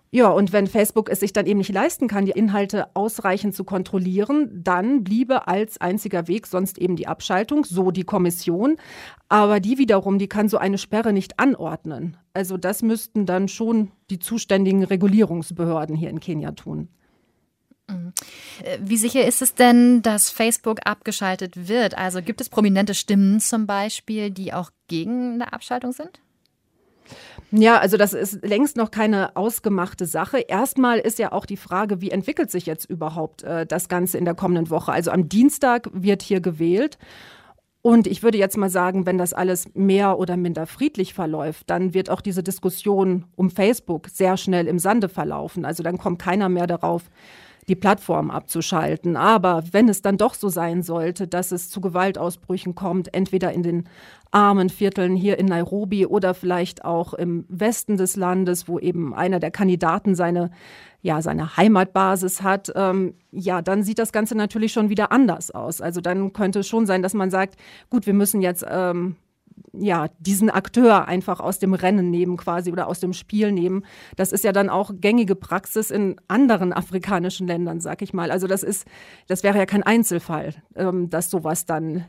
Ja, 0.09 0.29
und 0.29 0.53
wenn 0.53 0.67
Facebook 0.67 1.09
es 1.09 1.19
sich 1.19 1.33
dann 1.33 1.47
eben 1.47 1.57
nicht 1.57 1.73
leisten 1.73 2.07
kann, 2.07 2.25
die 2.25 2.31
Inhalte 2.31 2.95
ausreichend 2.95 3.55
zu 3.55 3.63
kontrollieren, 3.63 4.47
dann 4.63 5.03
bliebe 5.03 5.47
als 5.47 5.81
einziger 5.81 6.27
Weg 6.27 6.47
sonst 6.47 6.77
eben 6.77 6.95
die 6.95 7.07
Abschaltung, 7.07 7.65
so 7.65 7.89
die 7.89 8.03
Kommission. 8.03 8.77
Aber 9.27 9.59
die 9.59 9.79
wiederum, 9.79 10.19
die 10.19 10.29
kann 10.29 10.49
so 10.49 10.59
eine 10.59 10.77
Sperre 10.77 11.11
nicht 11.11 11.39
anordnen. 11.39 12.15
Also 12.33 12.57
das 12.57 12.83
müssten 12.83 13.25
dann 13.25 13.47
schon 13.47 13.91
die 14.11 14.19
zuständigen 14.19 14.83
Regulierungsbehörden 14.83 15.95
hier 15.95 16.11
in 16.11 16.19
Kenia 16.19 16.51
tun. 16.51 16.89
Mhm. 17.87 18.13
Äh, 18.63 18.79
wie 18.81 18.97
sicher 18.97 19.25
ist 19.25 19.41
es 19.41 19.55
denn, 19.55 20.01
dass 20.01 20.29
Facebook 20.29 20.79
abgeschaltet 20.85 21.67
wird? 21.67 21.97
Also 21.97 22.21
gibt 22.21 22.41
es 22.41 22.49
prominente 22.49 22.93
Stimmen 22.93 23.39
zum 23.39 23.67
Beispiel, 23.67 24.31
die 24.31 24.53
auch 24.53 24.71
gegen 24.87 25.33
eine 25.33 25.53
Abschaltung 25.53 25.91
sind? 25.91 26.19
Ja, 27.51 27.77
also 27.77 27.97
das 27.97 28.13
ist 28.13 28.43
längst 28.43 28.77
noch 28.77 28.89
keine 28.89 29.35
ausgemachte 29.35 30.05
Sache. 30.05 30.39
Erstmal 30.39 30.97
ist 30.97 31.19
ja 31.19 31.31
auch 31.31 31.45
die 31.45 31.57
Frage, 31.57 32.01
wie 32.01 32.09
entwickelt 32.09 32.49
sich 32.49 32.65
jetzt 32.65 32.89
überhaupt 32.89 33.43
äh, 33.43 33.65
das 33.65 33.89
Ganze 33.89 34.17
in 34.17 34.25
der 34.25 34.33
kommenden 34.33 34.69
Woche? 34.69 34.91
Also 34.91 35.11
am 35.11 35.29
Dienstag 35.29 35.89
wird 35.93 36.23
hier 36.23 36.41
gewählt. 36.41 36.97
Und 37.83 38.07
ich 38.07 38.23
würde 38.23 38.37
jetzt 38.37 38.57
mal 38.57 38.69
sagen, 38.69 39.05
wenn 39.05 39.17
das 39.17 39.33
alles 39.33 39.67
mehr 39.75 40.17
oder 40.17 40.37
minder 40.37 40.65
friedlich 40.65 41.13
verläuft, 41.13 41.69
dann 41.69 41.93
wird 41.93 42.09
auch 42.09 42.21
diese 42.21 42.41
Diskussion 42.41 43.25
um 43.35 43.51
Facebook 43.51 44.07
sehr 44.07 44.37
schnell 44.37 44.67
im 44.67 44.79
Sande 44.79 45.09
verlaufen. 45.09 45.65
Also 45.65 45.83
dann 45.83 45.97
kommt 45.97 46.19
keiner 46.19 46.47
mehr 46.47 46.65
darauf, 46.65 47.03
die 47.67 47.75
Plattform 47.75 48.31
abzuschalten. 48.31 49.15
Aber 49.15 49.63
wenn 49.71 49.89
es 49.89 50.01
dann 50.01 50.17
doch 50.17 50.33
so 50.33 50.49
sein 50.49 50.83
sollte, 50.83 51.27
dass 51.27 51.51
es 51.51 51.69
zu 51.69 51.81
Gewaltausbrüchen 51.81 52.75
kommt, 52.75 53.13
entweder 53.13 53.51
in 53.53 53.63
den 53.63 53.89
armen 54.31 54.69
Vierteln 54.69 55.15
hier 55.15 55.37
in 55.37 55.45
Nairobi 55.45 56.05
oder 56.05 56.33
vielleicht 56.33 56.85
auch 56.85 57.13
im 57.13 57.45
Westen 57.49 57.97
des 57.97 58.15
Landes, 58.15 58.67
wo 58.67 58.79
eben 58.79 59.13
einer 59.13 59.39
der 59.39 59.51
Kandidaten 59.51 60.15
seine 60.15 60.49
ja, 61.03 61.21
seine 61.21 61.57
Heimatbasis 61.57 62.43
hat, 62.43 62.71
ähm, 62.75 63.15
ja, 63.29 63.61
dann 63.61 63.83
sieht 63.83 63.99
das 63.99 64.13
Ganze 64.13 64.37
natürlich 64.37 64.71
schon 64.71 64.89
wieder 64.89 65.11
anders 65.11 65.51
aus. 65.51 65.81
Also 65.81 65.99
dann 65.99 66.31
könnte 66.31 66.59
es 66.59 66.67
schon 66.67 66.85
sein, 66.85 67.03
dass 67.03 67.13
man 67.13 67.29
sagt, 67.29 67.57
gut, 67.89 68.07
wir 68.07 68.13
müssen 68.13 68.41
jetzt 68.41 68.65
ähm, 68.67 69.17
ja, 69.73 70.07
diesen 70.19 70.49
Akteur 70.49 71.07
einfach 71.07 71.39
aus 71.39 71.59
dem 71.59 71.73
Rennen 71.73 72.11
nehmen 72.11 72.37
quasi 72.37 72.71
oder 72.71 72.87
aus 72.87 72.99
dem 72.99 73.13
Spiel 73.13 73.51
nehmen. 73.51 73.85
Das 74.15 74.31
ist 74.31 74.43
ja 74.43 74.51
dann 74.51 74.69
auch 74.69 74.91
gängige 74.93 75.35
Praxis 75.35 75.89
in 75.89 76.15
anderen 76.27 76.73
afrikanischen 76.73 77.47
Ländern, 77.47 77.79
sag 77.79 78.01
ich 78.01 78.13
mal. 78.13 78.29
Also 78.29 78.47
das 78.47 78.61
ist, 78.61 78.87
das 79.27 79.43
wäre 79.43 79.57
ja 79.57 79.65
kein 79.65 79.83
Einzelfall, 79.83 80.53
ähm, 80.75 81.09
dass 81.09 81.31
sowas 81.31 81.65
dann 81.65 82.05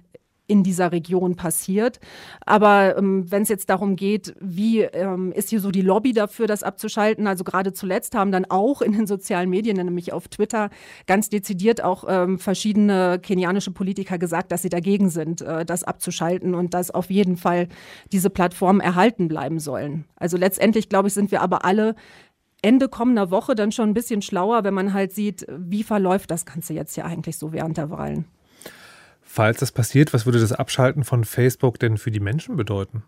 in 0.47 0.63
dieser 0.63 0.93
Region 0.93 1.37
passiert. 1.37 2.01
Aber 2.45 2.97
ähm, 2.99 3.31
wenn 3.31 3.43
es 3.43 3.49
jetzt 3.49 3.71
darum 3.71 3.97
geht, 3.97 4.35
wie 4.41 4.81
ähm, 4.81 5.33
ist 5.33 5.51
hier 5.51 5.61
so 5.61 5.71
die 5.71 5.83
Lobby 5.83 6.13
dafür, 6.13 6.47
das 6.47 6.63
abzuschalten? 6.63 7.27
Also 7.27 7.45
gerade 7.45 7.73
zuletzt 7.73 8.15
haben 8.15 8.31
dann 8.31 8.45
auch 8.49 8.83
in 8.83 8.93
den 8.93 9.07
sozialen 9.07 9.49
Medien, 9.49 9.77
nämlich 9.77 10.13
auf 10.13 10.29
Twitter, 10.29 10.71
ganz 11.07 11.31
dezidiert 11.31 11.83
auch 11.83 12.05
ähm, 12.07 12.39
verschiedene 12.39 13.19
kenianische 13.21 13.71
Politiker 13.71 14.19
gesagt, 14.19 14.53
dass 14.53 14.63
sie 14.63 14.69
dagegen 14.69 15.09
sind, 15.09 15.41
äh, 15.41 15.65
das 15.65 15.83
abzuschalten 15.83 16.55
und 16.55 16.75
dass 16.75 16.91
auf 16.91 17.11
jeden 17.11 17.37
Fall 17.37 17.69
diese 18.13 18.29
Plattformen 18.31 18.81
erhalten 18.81 19.29
bleiben 19.29 19.59
sollen. 19.59 20.05
Also 20.17 20.37
letztendlich, 20.37 20.89
glaube 20.89 21.09
ich, 21.09 21.15
sind 21.15 21.31
wir 21.31 21.41
aber 21.41 21.65
alle 21.65 21.95
Ende 22.61 22.89
kommender 22.89 23.31
Woche 23.31 23.55
dann 23.55 23.73
schon 23.73 23.91
ein 23.91 23.95
bisschen 23.95 24.23
schlauer, 24.23 24.65
wenn 24.65 24.73
man 24.73 24.95
halt 24.95 25.13
sieht, 25.13 25.47
wie 25.55 25.83
verläuft 25.83 26.31
das 26.31 26.47
Ganze 26.47 26.73
jetzt 26.73 26.95
hier 26.95 27.05
eigentlich 27.05 27.37
so 27.37 27.53
während 27.53 27.77
der 27.77 27.91
Wahlen. 27.91 28.25
Falls 29.35 29.59
das 29.59 29.73
passiert, 29.73 30.15
was 30.15 30.27
würde 30.27 30.39
das 30.39 30.53
Abschalten 30.53 31.03
von 31.03 31.25
Facebook 31.25 31.81
denn 31.81 31.99
für 31.99 32.13
die 32.13 32.21
Menschen 32.21 32.57
bedeuten? 32.57 33.03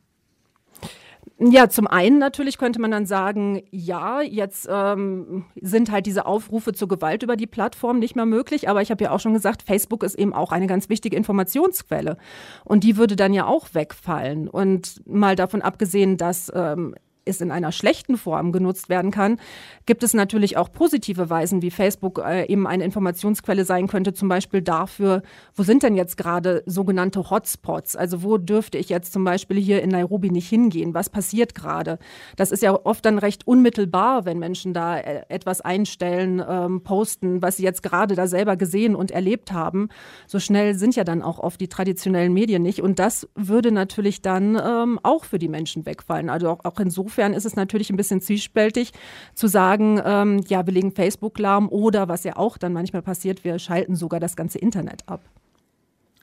Ja, 1.39 1.69
zum 1.69 1.87
einen 1.87 2.19
natürlich 2.19 2.59
könnte 2.59 2.81
man 2.81 2.91
dann 2.91 3.07
sagen, 3.07 3.63
ja, 3.71 4.23
jetzt 4.23 4.67
ähm, 4.69 5.45
sind 5.55 5.93
halt 5.93 6.05
diese 6.07 6.27
Aufrufe 6.27 6.73
zur 6.73 6.89
Gewalt 6.89 7.23
über 7.23 7.37
die 7.37 7.47
Plattform 7.47 8.01
nicht 8.01 8.17
mehr 8.17 8.27
möglich. 8.27 8.69
Aber 8.69 8.83
ich 8.83 8.91
habe 8.91 9.05
ja 9.05 9.13
auch 9.13 9.21
schon 9.21 9.35
gesagt, 9.35 9.63
Facebook 9.63 10.03
ist 10.03 10.17
eben 10.17 10.33
auch 10.33 10.51
eine 10.51 10.67
ganz 10.67 10.89
wichtige 10.89 11.17
Informationsquelle. 11.17 12.17
Und 12.65 12.83
die 12.83 12.97
würde 12.97 13.15
dann 13.15 13.33
ja 13.33 13.47
auch 13.47 13.69
wegfallen. 13.75 14.49
Und 14.49 15.07
mal 15.07 15.37
davon 15.37 15.63
abgesehen, 15.63 16.17
dass 16.17 16.51
ähm, 16.53 16.97
es 17.27 17.41
in 17.41 17.51
einer 17.51 17.73
schlechten 17.73 18.17
Form 18.17 18.53
genutzt 18.53 18.89
werden 18.89 19.11
kann, 19.11 19.39
gibt 19.85 20.03
es 20.03 20.15
natürlich 20.15 20.57
auch 20.57 20.73
positive 20.73 21.29
Weisen, 21.29 21.61
wie 21.63 21.71
Facebook 21.71 22.23
äh, 22.25 22.47
eben 22.47 22.67
eine 22.67 22.85
Informationsquelle 22.85 23.65
sein 23.65 23.89
könnte, 23.89 24.15
zum 24.15 24.29
Beispiel 24.29 24.63
dafür, 24.63 25.23
wo 25.55 25.63
sind 25.63 25.83
denn 25.83 25.97
jetzt 25.97 26.17
gerade 26.17 26.63
sogenannte 26.67 27.31
Hotspots? 27.31 27.97
Also 27.97 28.23
wo 28.23 28.39
dürfte 28.39 28.79
ich 28.79 28.89
jetzt 28.89 29.13
zum 29.13 29.25
Beispiel 29.25 29.59
hier 29.59 29.83
in 29.83 29.91
Nairobi 29.91 30.31
nicht 30.31 30.49
hingehen? 30.49 30.95
Was 30.95 31.11
passiert 31.11 31.55
gerade? 31.55 31.99
Das 32.37 32.53
ist 32.53 32.63
ja 32.63 32.79
oft 32.85 33.05
dann 33.05 33.19
recht 33.19 33.47
unmittelbar, 33.47 34.25
wenn 34.25 34.39
Menschen 34.39 34.73
da 34.73 34.99
äh, 34.99 35.23
etwas 35.29 35.61
einstellen, 35.61 36.43
ähm, 36.49 36.83
posten, 36.83 37.43
was 37.43 37.57
sie 37.57 37.65
jetzt 37.65 37.83
gerade 37.83 38.15
da 38.15 38.27
selber 38.27 38.57
gesehen 38.57 38.95
und 38.95 39.11
erlebt 39.11 39.53
haben. 39.53 39.89
So 40.27 40.39
schnell 40.39 40.75
sind 40.75 40.97
ja 40.97 41.05
dann 41.05 41.23
auch 41.23 41.39
oft 41.39 41.61
die 41.61 41.69
traditionellen 41.69 42.33
Medien 42.33 42.63
nicht. 42.63 42.83
Und 42.83 42.99
das 42.99 43.29
würde 43.35 43.73
natürlich 43.73 44.23
dann 44.23 44.57
ähm, 44.57 45.01
auch 45.03 45.25
für 45.25 45.39
die 45.39 45.49
Menschen 45.49 45.87
wegfallen. 45.87 46.31
Also 46.31 46.51
auch, 46.51 46.65
auch 46.65 46.79
insofern 46.79 47.16
insofern 47.17 47.35
ist 47.35 47.47
es 47.47 47.57
natürlich 47.57 47.91
ein 47.91 47.97
bisschen 47.97 48.21
zwiespältig 48.21 48.93
zu 49.35 49.47
sagen, 49.47 50.01
ähm, 50.05 50.45
ja, 50.49 50.67
wir 50.67 50.73
legen 50.73 50.93
Facebook 50.93 51.39
lahm 51.39 51.69
oder 51.69 52.09
was 52.09 52.25
ja 52.25 52.37
auch 52.37 52.59
dann 52.59 52.73
manchmal 52.73 53.03
passiert, 53.03 53.43
wir 53.43 53.59
schalten 53.59 53.97
sogar 53.97 54.21
das 54.21 54.37
ganze 54.37 54.59
Internet 54.59 55.03
ab. 55.07 55.23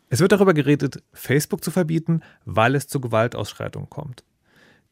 Es 0.09 0.19
wird 0.19 0.31
darüber 0.31 0.53
geredet, 0.53 1.01
Facebook 1.11 1.63
zu 1.63 1.71
verbieten, 1.71 2.21
weil 2.45 2.75
es 2.75 2.87
zu 2.87 3.01
Gewaltausschreitungen 3.01 3.89
kommt. 3.89 4.23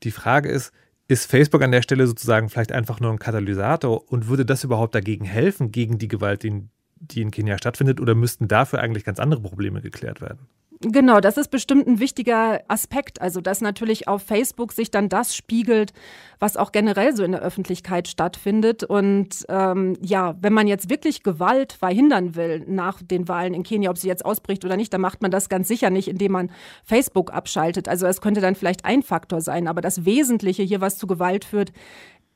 Die 0.04 0.12
Frage 0.12 0.50
ist, 0.50 0.72
Ist 1.08 1.30
Facebook 1.30 1.62
an 1.62 1.72
der 1.72 1.82
Stelle 1.82 2.08
sozusagen 2.08 2.50
vielleicht 2.50 2.72
einfach 2.72 3.00
nur 3.02 3.12
ein 3.12 3.20
Katalysator 3.20 4.10
und 4.10 4.28
würde 4.28 4.46
das 4.46 4.64
überhaupt 4.64 4.96
dagegen 4.96 5.26
helfen, 5.26 5.72
gegen 5.72 5.98
die 5.98 6.08
Gewalt, 6.08 6.44
die 6.44 7.22
in 7.22 7.32
Kenia 7.32 7.58
stattfindet, 7.58 8.00
oder 8.00 8.16
müssten 8.16 8.48
dafür 8.48 8.80
eigentlich 8.80 9.04
ganz 9.04 9.20
andere 9.20 9.42
Probleme 9.42 9.82
geklärt 9.82 10.22
werden? 10.22 10.48
Genau, 10.84 11.20
das 11.20 11.38
ist 11.38 11.52
bestimmt 11.52 11.86
ein 11.88 12.00
wichtiger 12.00 12.62
Aspekt. 12.68 13.22
Also, 13.22 13.40
dass 13.40 13.62
natürlich 13.62 14.08
auf 14.08 14.24
Facebook 14.24 14.74
sich 14.74 14.90
dann 14.90 15.10
das 15.10 15.36
spiegelt, 15.36 15.94
was 16.40 16.58
auch 16.58 16.72
generell 16.72 17.16
so 17.16 17.24
in 17.24 17.34
der 17.34 17.42
Öffentlichkeit 17.42 18.08
stattfindet. 18.08 18.84
Und 18.84 19.46
ähm, 19.48 19.96
ja, 20.02 20.36
wenn 20.42 20.54
man 20.54 20.66
jetzt 20.66 20.90
wirklich 20.90 21.22
Gewalt 21.22 21.74
verhindern 21.74 22.36
will 22.36 22.64
nach 22.68 23.00
den 23.04 23.28
Wahlen 23.28 23.54
in 23.54 23.62
Kenia, 23.62 23.92
ob 23.92 24.00
sie 24.00 24.08
jetzt 24.08 24.26
ausbricht 24.26 24.66
oder 24.66 24.76
nicht, 24.76 24.92
dann 24.92 25.02
macht 25.02 25.22
man 25.22 25.30
das 25.30 25.50
ganz 25.50 25.68
sicher 25.68 25.92
nicht, 25.92 26.08
indem 26.08 26.32
man 26.32 26.52
Facebook 26.84 27.32
abschaltet. 27.32 27.88
Also, 27.88 28.08
es 28.08 28.20
könnte 28.20 28.42
dann 28.42 28.56
vielleicht 28.56 28.84
ein 28.84 29.04
Faktor 29.04 29.42
sein. 29.42 29.68
Aber 29.68 29.82
das 29.82 30.04
Wesentliche 30.06 30.64
hier, 30.64 30.82
was 30.82 30.98
zu 30.98 31.06
Gewalt 31.06 31.46
führt, 31.46 31.72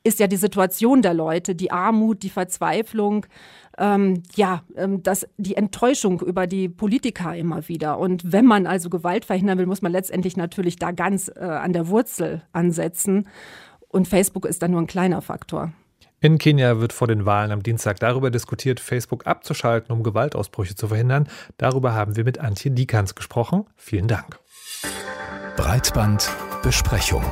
ist 0.06 0.20
ja 0.20 0.28
die 0.28 0.36
Situation 0.36 1.02
der 1.02 1.14
Leute, 1.14 1.54
die 1.54 1.72
Armut, 1.72 2.22
die 2.22 2.30
Verzweiflung, 2.30 3.26
ähm, 3.78 4.22
ja, 4.34 4.62
ähm, 4.76 5.02
das, 5.02 5.26
die 5.36 5.56
Enttäuschung 5.56 6.20
über 6.20 6.46
die 6.46 6.68
Politiker 6.68 7.34
immer 7.34 7.68
wieder. 7.68 7.98
Und 7.98 8.32
wenn 8.32 8.46
man 8.46 8.66
also 8.66 8.88
Gewalt 8.88 9.24
verhindern 9.24 9.58
will, 9.58 9.66
muss 9.66 9.82
man 9.82 9.92
letztendlich 9.92 10.36
natürlich 10.36 10.76
da 10.76 10.92
ganz 10.92 11.30
äh, 11.34 11.40
an 11.40 11.72
der 11.72 11.88
Wurzel 11.88 12.42
ansetzen. 12.52 13.28
Und 13.88 14.08
Facebook 14.08 14.46
ist 14.46 14.62
dann 14.62 14.70
nur 14.70 14.80
ein 14.80 14.86
kleiner 14.86 15.20
Faktor. 15.20 15.72
In 16.20 16.38
Kenia 16.38 16.80
wird 16.80 16.92
vor 16.92 17.08
den 17.08 17.26
Wahlen 17.26 17.50
am 17.50 17.62
Dienstag 17.62 18.00
darüber 18.00 18.30
diskutiert, 18.30 18.80
Facebook 18.80 19.26
abzuschalten, 19.26 19.94
um 19.94 20.02
Gewaltausbrüche 20.02 20.74
zu 20.74 20.88
verhindern. 20.88 21.28
Darüber 21.58 21.94
haben 21.94 22.16
wir 22.16 22.24
mit 22.24 22.38
Antje 22.38 22.70
Dikans 22.70 23.14
gesprochen. 23.14 23.64
Vielen 23.76 24.08
Dank. 24.08 24.38
Breitbandbesprechung. 25.56 27.22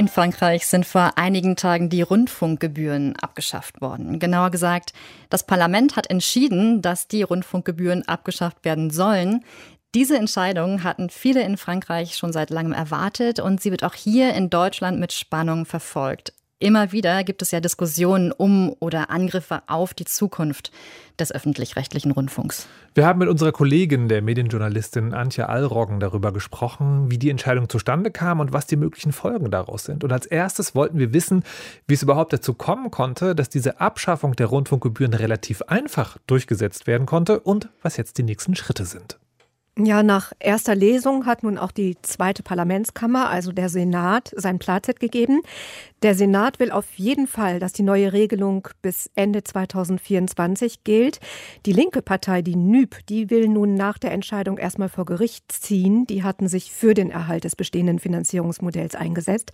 In 0.00 0.08
Frankreich 0.08 0.66
sind 0.66 0.86
vor 0.86 1.12
einigen 1.16 1.56
Tagen 1.56 1.90
die 1.90 2.00
Rundfunkgebühren 2.00 3.16
abgeschafft 3.16 3.82
worden. 3.82 4.18
Genauer 4.18 4.48
gesagt, 4.50 4.94
das 5.28 5.44
Parlament 5.44 5.94
hat 5.94 6.08
entschieden, 6.08 6.80
dass 6.80 7.06
die 7.06 7.20
Rundfunkgebühren 7.20 8.08
abgeschafft 8.08 8.64
werden 8.64 8.88
sollen. 8.88 9.44
Diese 9.94 10.16
Entscheidung 10.16 10.84
hatten 10.84 11.10
viele 11.10 11.42
in 11.42 11.58
Frankreich 11.58 12.16
schon 12.16 12.32
seit 12.32 12.48
langem 12.48 12.72
erwartet 12.72 13.40
und 13.40 13.60
sie 13.60 13.70
wird 13.70 13.84
auch 13.84 13.92
hier 13.92 14.32
in 14.32 14.48
Deutschland 14.48 14.98
mit 14.98 15.12
Spannung 15.12 15.66
verfolgt. 15.66 16.32
Immer 16.62 16.92
wieder 16.92 17.24
gibt 17.24 17.40
es 17.40 17.52
ja 17.52 17.60
Diskussionen 17.60 18.32
um 18.32 18.76
oder 18.80 19.08
Angriffe 19.08 19.62
auf 19.66 19.94
die 19.94 20.04
Zukunft 20.04 20.70
des 21.18 21.32
öffentlich-rechtlichen 21.32 22.10
Rundfunks. 22.10 22.68
Wir 22.94 23.06
haben 23.06 23.18
mit 23.18 23.30
unserer 23.30 23.50
Kollegin, 23.50 24.08
der 24.08 24.20
Medienjournalistin 24.20 25.14
Antje 25.14 25.48
Allroggen, 25.48 26.00
darüber 26.00 26.34
gesprochen, 26.34 27.10
wie 27.10 27.16
die 27.16 27.30
Entscheidung 27.30 27.70
zustande 27.70 28.10
kam 28.10 28.40
und 28.40 28.52
was 28.52 28.66
die 28.66 28.76
möglichen 28.76 29.12
Folgen 29.12 29.50
daraus 29.50 29.84
sind. 29.84 30.04
Und 30.04 30.12
als 30.12 30.26
erstes 30.26 30.74
wollten 30.74 30.98
wir 30.98 31.14
wissen, 31.14 31.44
wie 31.86 31.94
es 31.94 32.02
überhaupt 32.02 32.34
dazu 32.34 32.52
kommen 32.52 32.90
konnte, 32.90 33.34
dass 33.34 33.48
diese 33.48 33.80
Abschaffung 33.80 34.36
der 34.36 34.46
Rundfunkgebühren 34.46 35.14
relativ 35.14 35.62
einfach 35.62 36.18
durchgesetzt 36.26 36.86
werden 36.86 37.06
konnte 37.06 37.40
und 37.40 37.70
was 37.80 37.96
jetzt 37.96 38.18
die 38.18 38.22
nächsten 38.22 38.54
Schritte 38.54 38.84
sind. 38.84 39.18
Ja, 39.78 40.02
nach 40.02 40.32
erster 40.40 40.74
Lesung 40.74 41.26
hat 41.26 41.42
nun 41.42 41.56
auch 41.56 41.70
die 41.70 41.96
zweite 42.02 42.42
Parlamentskammer, 42.42 43.30
also 43.30 43.52
der 43.52 43.68
Senat, 43.68 44.32
sein 44.36 44.58
Platzett 44.58 45.00
gegeben. 45.00 45.42
Der 46.02 46.14
Senat 46.14 46.58
will 46.58 46.70
auf 46.70 46.86
jeden 46.96 47.26
Fall, 47.26 47.60
dass 47.60 47.72
die 47.72 47.84
neue 47.84 48.12
Regelung 48.12 48.68
bis 48.82 49.10
Ende 49.14 49.44
2024 49.44 50.82
gilt. 50.82 51.20
Die 51.66 51.72
linke 51.72 52.02
Partei, 52.02 52.42
die 52.42 52.56
NÜB, 52.56 53.06
die 53.08 53.30
will 53.30 53.48
nun 53.48 53.74
nach 53.74 53.96
der 53.96 54.10
Entscheidung 54.10 54.58
erstmal 54.58 54.88
vor 54.88 55.04
Gericht 55.04 55.50
ziehen. 55.52 56.04
Die 56.06 56.24
hatten 56.24 56.48
sich 56.48 56.72
für 56.72 56.92
den 56.92 57.10
Erhalt 57.10 57.44
des 57.44 57.54
bestehenden 57.54 58.00
Finanzierungsmodells 58.00 58.96
eingesetzt. 58.96 59.52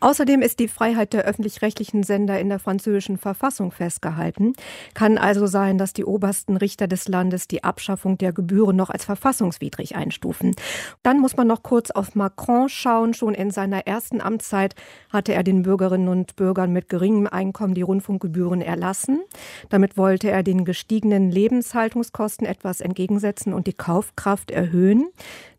Außerdem 0.00 0.42
ist 0.42 0.60
die 0.60 0.68
Freiheit 0.68 1.12
der 1.12 1.24
öffentlich-rechtlichen 1.24 2.02
Sender 2.02 2.38
in 2.38 2.48
der 2.48 2.58
französischen 2.58 3.18
Verfassung 3.18 3.72
festgehalten. 3.72 4.52
Kann 4.94 5.18
also 5.18 5.46
sein, 5.46 5.78
dass 5.78 5.92
die 5.92 6.04
obersten 6.04 6.56
Richter 6.56 6.86
des 6.86 7.08
Landes 7.08 7.48
die 7.48 7.64
Abschaffung 7.64 8.16
der 8.18 8.32
Gebühren 8.32 8.76
noch 8.76 8.90
als 8.90 9.04
verfassungswidrig 9.04 9.96
einstufen. 9.96 10.54
Dann 11.02 11.18
muss 11.18 11.36
man 11.36 11.46
noch 11.46 11.62
kurz 11.62 11.90
auf 11.90 12.14
Macron 12.14 12.68
schauen. 12.68 13.14
Schon 13.14 13.34
in 13.34 13.50
seiner 13.50 13.86
ersten 13.86 14.20
Amtszeit 14.20 14.74
hatte 15.10 15.34
er 15.34 15.42
den 15.42 15.62
Bürgerinnen 15.62 16.08
und 16.08 16.36
Bürgern 16.36 16.72
mit 16.72 16.88
geringem 16.88 17.26
Einkommen 17.26 17.74
die 17.74 17.82
Rundfunkgebühren 17.82 18.60
erlassen. 18.60 19.20
Damit 19.68 19.96
wollte 19.96 20.30
er 20.30 20.42
den 20.42 20.64
gestiegenen 20.64 21.30
Lebenshaltungskosten 21.30 22.46
etwas 22.46 22.80
entgegensetzen 22.80 23.52
und 23.52 23.66
die 23.66 23.72
Kaufkraft 23.72 24.50
erhöhen. 24.50 25.08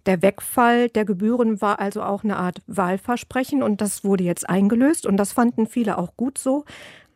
Der 0.06 0.22
Wegfall 0.22 0.90
der 0.90 1.06
Gebühren 1.06 1.62
war 1.62 1.80
also 1.80 2.02
auch 2.02 2.24
eine 2.24 2.38
Art 2.38 2.62
Wahlversprechen 2.68 3.62
und 3.62 3.82
das 3.82 4.04
wurde 4.04 4.24
jetzt 4.24 4.50
eingelöst 4.50 5.06
und 5.06 5.18
das 5.18 5.34
fanden 5.34 5.68
viele 5.68 5.98
auch 5.98 6.16
gut 6.16 6.38
so. 6.38 6.66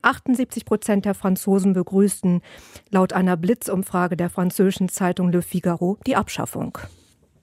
78 0.01 0.65
Prozent 0.65 1.05
der 1.05 1.13
Franzosen 1.13 1.73
begrüßten 1.73 2.41
laut 2.91 3.13
einer 3.13 3.37
Blitzumfrage 3.37 4.17
der 4.17 4.29
französischen 4.29 4.89
Zeitung 4.89 5.31
Le 5.31 5.41
Figaro 5.41 5.97
die 6.05 6.15
Abschaffung. 6.15 6.77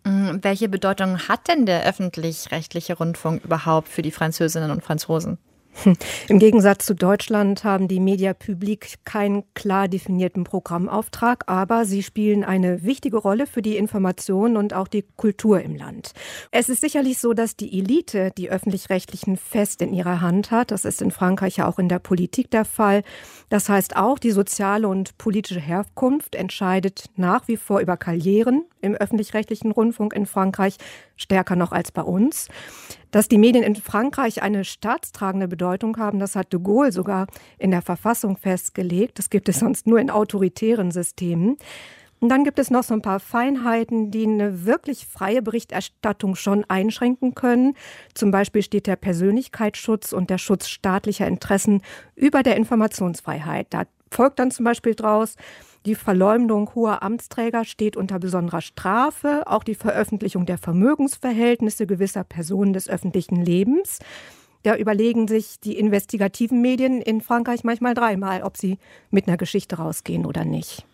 Mm, 0.05 0.39
welche 0.43 0.69
Bedeutung 0.69 1.19
hat 1.29 1.49
denn 1.49 1.67
der 1.67 1.85
öffentlich-rechtliche 1.85 2.97
Rundfunk 2.97 3.45
überhaupt 3.45 3.89
für 3.89 4.03
die 4.03 4.11
Französinnen 4.11 4.71
und 4.71 4.83
Franzosen? 4.83 5.39
Im 6.29 6.39
Gegensatz 6.39 6.85
zu 6.85 6.95
Deutschland 6.95 7.65
haben 7.65 7.89
die 7.89 8.01
Media 8.01 8.35
Public 8.35 8.99
keinen 9.05 9.45
klar 9.55 9.89
definierten 9.89 10.45
Programmauftrag, 10.45 11.45
aber 11.47 11.85
sie 11.85 12.03
spielen 12.03 12.45
eine 12.45 12.83
wichtige 12.83 13.17
Rolle 13.17 13.47
für 13.47 13.63
die 13.63 13.77
Information 13.77 14.57
und 14.57 14.75
auch 14.75 14.89
die 14.89 15.05
Kultur 15.17 15.61
im 15.61 15.77
Land. 15.77 16.13
Es 16.51 16.69
ist 16.69 16.81
sicherlich 16.81 17.19
so, 17.19 17.33
dass 17.33 17.57
die 17.57 17.79
Elite 17.79 18.31
die 18.37 18.51
öffentlich-rechtlichen 18.51 19.37
fest 19.37 19.81
in 19.83 19.93
ihrer 19.93 20.21
Hand 20.21 20.51
hat. 20.51 20.71
Das 20.71 20.85
ist 20.85 21.01
in 21.01 21.11
Frankreich 21.11 21.57
ja 21.57 21.69
auch 21.69 21.79
in 21.79 21.89
der 21.89 21.99
Politik 21.99 22.51
der 22.51 22.65
Fall. 22.65 23.03
Das 23.49 23.69
heißt 23.69 23.97
auch, 23.97 24.19
die 24.19 24.33
soziale 24.33 24.89
und 24.89 25.17
politische 25.19 25.61
Herkunft 25.61 26.35
entscheidet 26.35 27.07
nach 27.17 27.49
wie 27.49 27.57
vor 27.57 27.81
über 27.81 27.97
Karrieren 27.97 28.65
im 28.81 28.95
öffentlich-rechtlichen 28.95 29.71
Rundfunk 29.71 30.13
in 30.15 30.27
Frankreich 30.27 30.77
stärker 31.23 31.57
noch 31.57 31.73
als 31.73 31.93
bei 31.93 32.03
uns. 32.03 32.49
Dass 33.11 33.29
die 33.29 33.39
Medien 33.39 33.65
in 33.65 33.77
Frankreich 33.77 34.43
eine 34.43 34.65
staatstragende 34.65 35.49
Bedeutung 35.49 35.97
haben, 35.97 36.19
das 36.19 36.37
hat 36.37 36.53
de 36.53 36.61
Gaulle 36.61 36.93
sogar 36.93 37.27
in 37.59 37.71
der 37.71 37.83
Verfassung 37.83 38.37
festgelegt. 38.37 39.19
Das 39.19 39.31
gibt 39.31 39.49
es 39.49 39.59
sonst 39.59 39.87
nur 39.87 39.99
in 39.99 40.11
autoritären 40.11 40.91
Systemen. 40.91 41.57
Und 42.21 42.29
dann 42.29 42.45
gibt 42.45 42.59
es 42.59 42.71
noch 42.71 42.83
so 42.83 42.93
ein 42.93 43.03
paar 43.03 43.19
Feinheiten, 43.19 44.11
die 44.11 44.25
eine 44.25 44.67
wirklich 44.67 45.07
freie 45.07 45.41
Berichterstattung 45.41 46.37
schon 46.37 46.65
einschränken 46.69 47.35
können. 47.35 47.75
Zum 48.15 48.31
Beispiel 48.31 48.63
steht 48.63 48.87
der 48.87 48.97
Persönlichkeitsschutz 48.97 50.13
und 50.13 50.29
der 50.29 50.37
Schutz 50.37 50.69
staatlicher 50.69 51.27
Interessen 51.27 51.81
über 52.15 52.43
der 52.43 52.57
Informationsfreiheit. 52.57 53.69
Da 53.71 53.85
folgt 54.11 54.39
dann 54.39 54.51
zum 54.51 54.67
Beispiel 54.67 54.95
draus, 54.95 55.37
die 55.87 55.95
Verleumdung 55.95 56.75
hoher 56.75 57.03
Amtsträger 57.03 57.65
steht 57.65 57.97
unter 57.97 58.19
besonderer 58.19 58.61
Strafe, 58.61 59.43
auch 59.47 59.65
die 59.65 59.75
Veröffentlichung 59.75 60.45
der 60.45 60.59
Vermögensverhältnisse 60.59 61.87
gewisser 61.87 62.23
Personen 62.25 62.75
des 62.75 62.89
öffentlichen 62.89 63.37
Lebens. 63.37 63.99
Da 64.63 64.77
überlegen 64.77 65.27
sich 65.27 65.59
die 65.59 65.79
investigativen 65.79 66.61
Medien 66.61 67.01
in 67.01 67.23
Frankreich 67.23 67.65
manchmal 67.65 67.95
dreimal, 67.95 68.43
ob 68.43 68.59
sie 68.59 68.79
mit 69.11 69.27
einer 69.27 69.39
Geschichte 69.39 69.77
rausgehen 69.77 70.27
oder 70.27 70.45
nicht. 70.45 70.85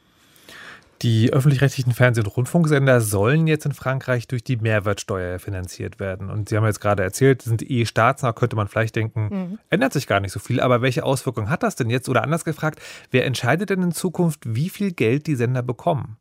Die 1.03 1.33
öffentlich-rechtlichen 1.33 1.93
Fernseh- 1.93 2.21
und 2.21 2.37
Rundfunksender 2.37 3.01
sollen 3.01 3.47
jetzt 3.47 3.67
in 3.67 3.73
Frankreich 3.73 4.27
durch 4.29 4.43
die 4.43 4.57
Mehrwertsteuer 4.57 5.39
finanziert 5.39 6.01
werden. 6.01 6.31
Und 6.31 6.49
Sie 6.49 6.57
haben 6.57 6.65
jetzt 6.65 6.81
gerade 6.81 7.03
erzählt, 7.03 7.43
sind 7.43 7.69
eh 7.69 7.85
staatsnah, 7.85 8.33
könnte 8.33 8.57
man 8.57 8.69
vielleicht 8.69 8.97
denken, 8.97 9.29
mhm. 9.31 9.59
ändert 9.69 9.93
sich 9.93 10.07
gar 10.07 10.21
nicht 10.21 10.33
so 10.33 10.41
viel. 10.41 10.61
Aber 10.61 10.83
welche 10.83 11.05
Auswirkungen 11.05 11.51
hat 11.51 11.63
das 11.63 11.77
denn 11.77 11.91
jetzt? 11.91 12.09
Oder 12.09 12.23
anders 12.23 12.45
gefragt, 12.45 12.81
wer 13.11 13.27
entscheidet 13.27 13.71
denn 13.71 13.83
in 13.83 13.93
Zukunft, 13.93 14.41
wie 14.47 14.71
viel 14.71 14.93
Geld 14.93 15.27
die 15.27 15.37
Sender 15.37 15.63
bekommen? 15.63 16.17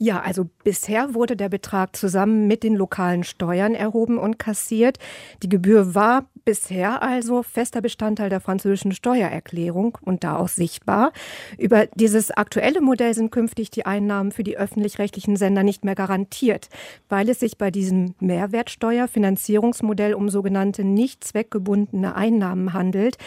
Ja, 0.00 0.20
also 0.20 0.48
bisher 0.62 1.12
wurde 1.14 1.34
der 1.34 1.48
Betrag 1.48 1.96
zusammen 1.96 2.46
mit 2.46 2.62
den 2.62 2.76
lokalen 2.76 3.24
Steuern 3.24 3.74
erhoben 3.74 4.16
und 4.16 4.38
kassiert. 4.38 4.98
Die 5.42 5.48
Gebühr 5.48 5.96
war 5.96 6.26
bisher 6.44 7.02
also 7.02 7.42
fester 7.42 7.80
Bestandteil 7.80 8.30
der 8.30 8.40
französischen 8.40 8.92
Steuererklärung 8.92 9.98
und 10.00 10.22
da 10.22 10.36
auch 10.36 10.46
sichtbar. 10.46 11.12
Über 11.58 11.86
dieses 11.96 12.30
aktuelle 12.30 12.80
Modell 12.80 13.12
sind 13.12 13.32
künftig 13.32 13.72
die 13.72 13.86
Einnahmen 13.86 14.30
für 14.30 14.44
die 14.44 14.56
öffentlich-rechtlichen 14.56 15.34
Sender 15.34 15.64
nicht 15.64 15.84
mehr 15.84 15.96
garantiert, 15.96 16.68
weil 17.08 17.28
es 17.28 17.40
sich 17.40 17.58
bei 17.58 17.72
diesem 17.72 18.14
Mehrwertsteuerfinanzierungsmodell 18.20 20.14
um 20.14 20.30
sogenannte 20.30 20.84
nicht 20.84 21.24
zweckgebundene 21.24 22.14
Einnahmen 22.14 22.72
handelt. 22.72 23.18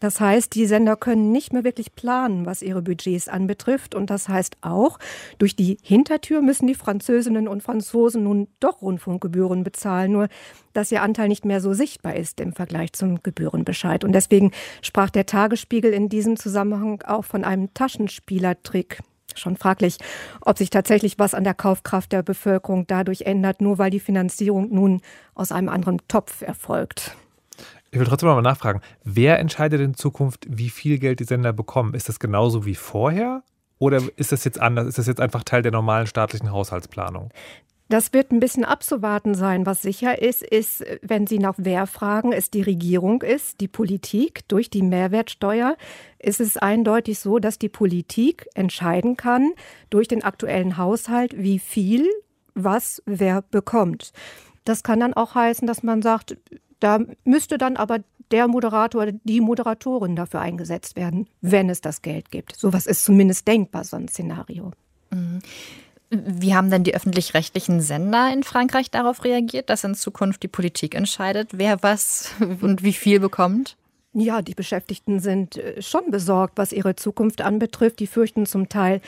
Das 0.00 0.20
heißt, 0.20 0.54
die 0.54 0.66
Sender 0.66 0.96
können 0.96 1.32
nicht 1.32 1.52
mehr 1.52 1.64
wirklich 1.64 1.94
planen, 1.94 2.46
was 2.46 2.62
ihre 2.62 2.82
Budgets 2.82 3.28
anbetrifft. 3.28 3.94
Und 3.94 4.10
das 4.10 4.28
heißt 4.28 4.58
auch, 4.60 4.98
durch 5.38 5.56
die 5.56 5.78
Hintertür 5.82 6.40
müssen 6.40 6.66
die 6.66 6.74
Französinnen 6.74 7.48
und 7.48 7.62
Franzosen 7.62 8.24
nun 8.24 8.48
doch 8.60 8.82
Rundfunkgebühren 8.82 9.64
bezahlen. 9.64 10.12
Nur 10.12 10.28
dass 10.78 10.92
ihr 10.92 11.02
Anteil 11.02 11.26
nicht 11.26 11.44
mehr 11.44 11.60
so 11.60 11.72
sichtbar 11.72 12.14
ist 12.14 12.40
im 12.40 12.52
Vergleich 12.52 12.92
zum 12.92 13.20
Gebührenbescheid. 13.22 14.04
Und 14.04 14.12
deswegen 14.12 14.52
sprach 14.80 15.10
der 15.10 15.26
Tagesspiegel 15.26 15.92
in 15.92 16.08
diesem 16.08 16.36
Zusammenhang 16.36 17.02
auch 17.02 17.24
von 17.24 17.42
einem 17.44 17.74
Taschenspielertrick. 17.74 19.00
schon 19.34 19.56
fraglich, 19.56 19.98
ob 20.40 20.56
sich 20.56 20.70
tatsächlich 20.70 21.18
was 21.18 21.34
an 21.34 21.44
der 21.44 21.54
Kaufkraft 21.54 22.12
der 22.12 22.22
Bevölkerung 22.22 22.86
dadurch 22.86 23.22
ändert, 23.22 23.60
nur 23.60 23.78
weil 23.78 23.90
die 23.90 24.00
Finanzierung 24.00 24.72
nun 24.72 25.00
aus 25.34 25.52
einem 25.52 25.68
anderen 25.68 25.98
Topf 26.08 26.42
erfolgt. 26.42 27.16
Ich 27.90 27.98
will 27.98 28.06
trotzdem 28.06 28.28
mal 28.28 28.42
nachfragen, 28.42 28.80
wer 29.04 29.38
entscheidet 29.38 29.80
in 29.80 29.94
Zukunft, 29.94 30.46
wie 30.48 30.68
viel 30.68 30.98
Geld 30.98 31.20
die 31.20 31.24
Sender 31.24 31.52
bekommen? 31.52 31.94
Ist 31.94 32.08
das 32.08 32.18
genauso 32.18 32.66
wie 32.66 32.74
vorher? 32.74 33.42
Oder 33.78 34.02
ist 34.16 34.32
das 34.32 34.44
jetzt 34.44 34.60
anders? 34.60 34.86
Ist 34.86 34.98
das 34.98 35.06
jetzt 35.06 35.20
einfach 35.20 35.44
Teil 35.44 35.62
der 35.62 35.72
normalen 35.72 36.06
staatlichen 36.06 36.50
Haushaltsplanung? 36.50 37.30
Das 37.88 38.12
wird 38.12 38.32
ein 38.32 38.40
bisschen 38.40 38.66
abzuwarten 38.66 39.34
sein. 39.34 39.64
Was 39.64 39.80
sicher 39.80 40.20
ist, 40.20 40.42
ist, 40.42 40.84
wenn 41.00 41.26
Sie 41.26 41.38
nach 41.38 41.54
wer 41.56 41.86
fragen, 41.86 42.32
es 42.32 42.50
die 42.50 42.60
Regierung 42.60 43.22
ist, 43.22 43.62
die 43.62 43.68
Politik. 43.68 44.46
Durch 44.48 44.68
die 44.68 44.82
Mehrwertsteuer 44.82 45.74
ist 46.18 46.40
es 46.40 46.58
eindeutig 46.58 47.18
so, 47.18 47.38
dass 47.38 47.58
die 47.58 47.70
Politik 47.70 48.46
entscheiden 48.54 49.16
kann, 49.16 49.52
durch 49.88 50.06
den 50.06 50.22
aktuellen 50.22 50.76
Haushalt, 50.76 51.38
wie 51.38 51.58
viel, 51.58 52.06
was 52.54 53.02
wer 53.06 53.40
bekommt. 53.40 54.12
Das 54.66 54.82
kann 54.82 55.00
dann 55.00 55.14
auch 55.14 55.34
heißen, 55.34 55.66
dass 55.66 55.82
man 55.82 56.02
sagt, 56.02 56.36
da 56.80 57.00
müsste 57.24 57.58
dann 57.58 57.76
aber 57.76 58.00
der 58.30 58.48
Moderator 58.48 59.02
oder 59.02 59.12
die 59.24 59.40
Moderatorin 59.40 60.16
dafür 60.16 60.40
eingesetzt 60.40 60.96
werden, 60.96 61.28
wenn 61.40 61.70
es 61.70 61.80
das 61.80 62.02
Geld 62.02 62.30
gibt. 62.30 62.56
Sowas 62.56 62.86
ist 62.86 63.04
zumindest 63.04 63.48
denkbar, 63.48 63.84
so 63.84 63.96
ein 63.96 64.08
Szenario. 64.08 64.72
Mhm. 65.10 65.40
Wie 66.10 66.54
haben 66.54 66.70
denn 66.70 66.84
die 66.84 66.94
öffentlich-rechtlichen 66.94 67.80
Sender 67.82 68.32
in 68.32 68.42
Frankreich 68.42 68.90
darauf 68.90 69.24
reagiert, 69.24 69.68
dass 69.68 69.84
in 69.84 69.94
Zukunft 69.94 70.42
die 70.42 70.48
Politik 70.48 70.94
entscheidet, 70.94 71.50
wer 71.52 71.82
was 71.82 72.30
und 72.60 72.82
wie 72.82 72.94
viel 72.94 73.20
bekommt? 73.20 73.76
Ja, 74.14 74.40
die 74.40 74.54
Beschäftigten 74.54 75.20
sind 75.20 75.58
äh, 75.58 75.82
schon 75.82 76.10
besorgt, 76.10 76.56
was 76.56 76.72
ihre 76.72 76.96
Zukunft 76.96 77.42
anbetrifft. 77.42 78.00
Die 78.00 78.06
fürchten 78.06 78.46
zum 78.46 78.70
Teil 78.70 79.02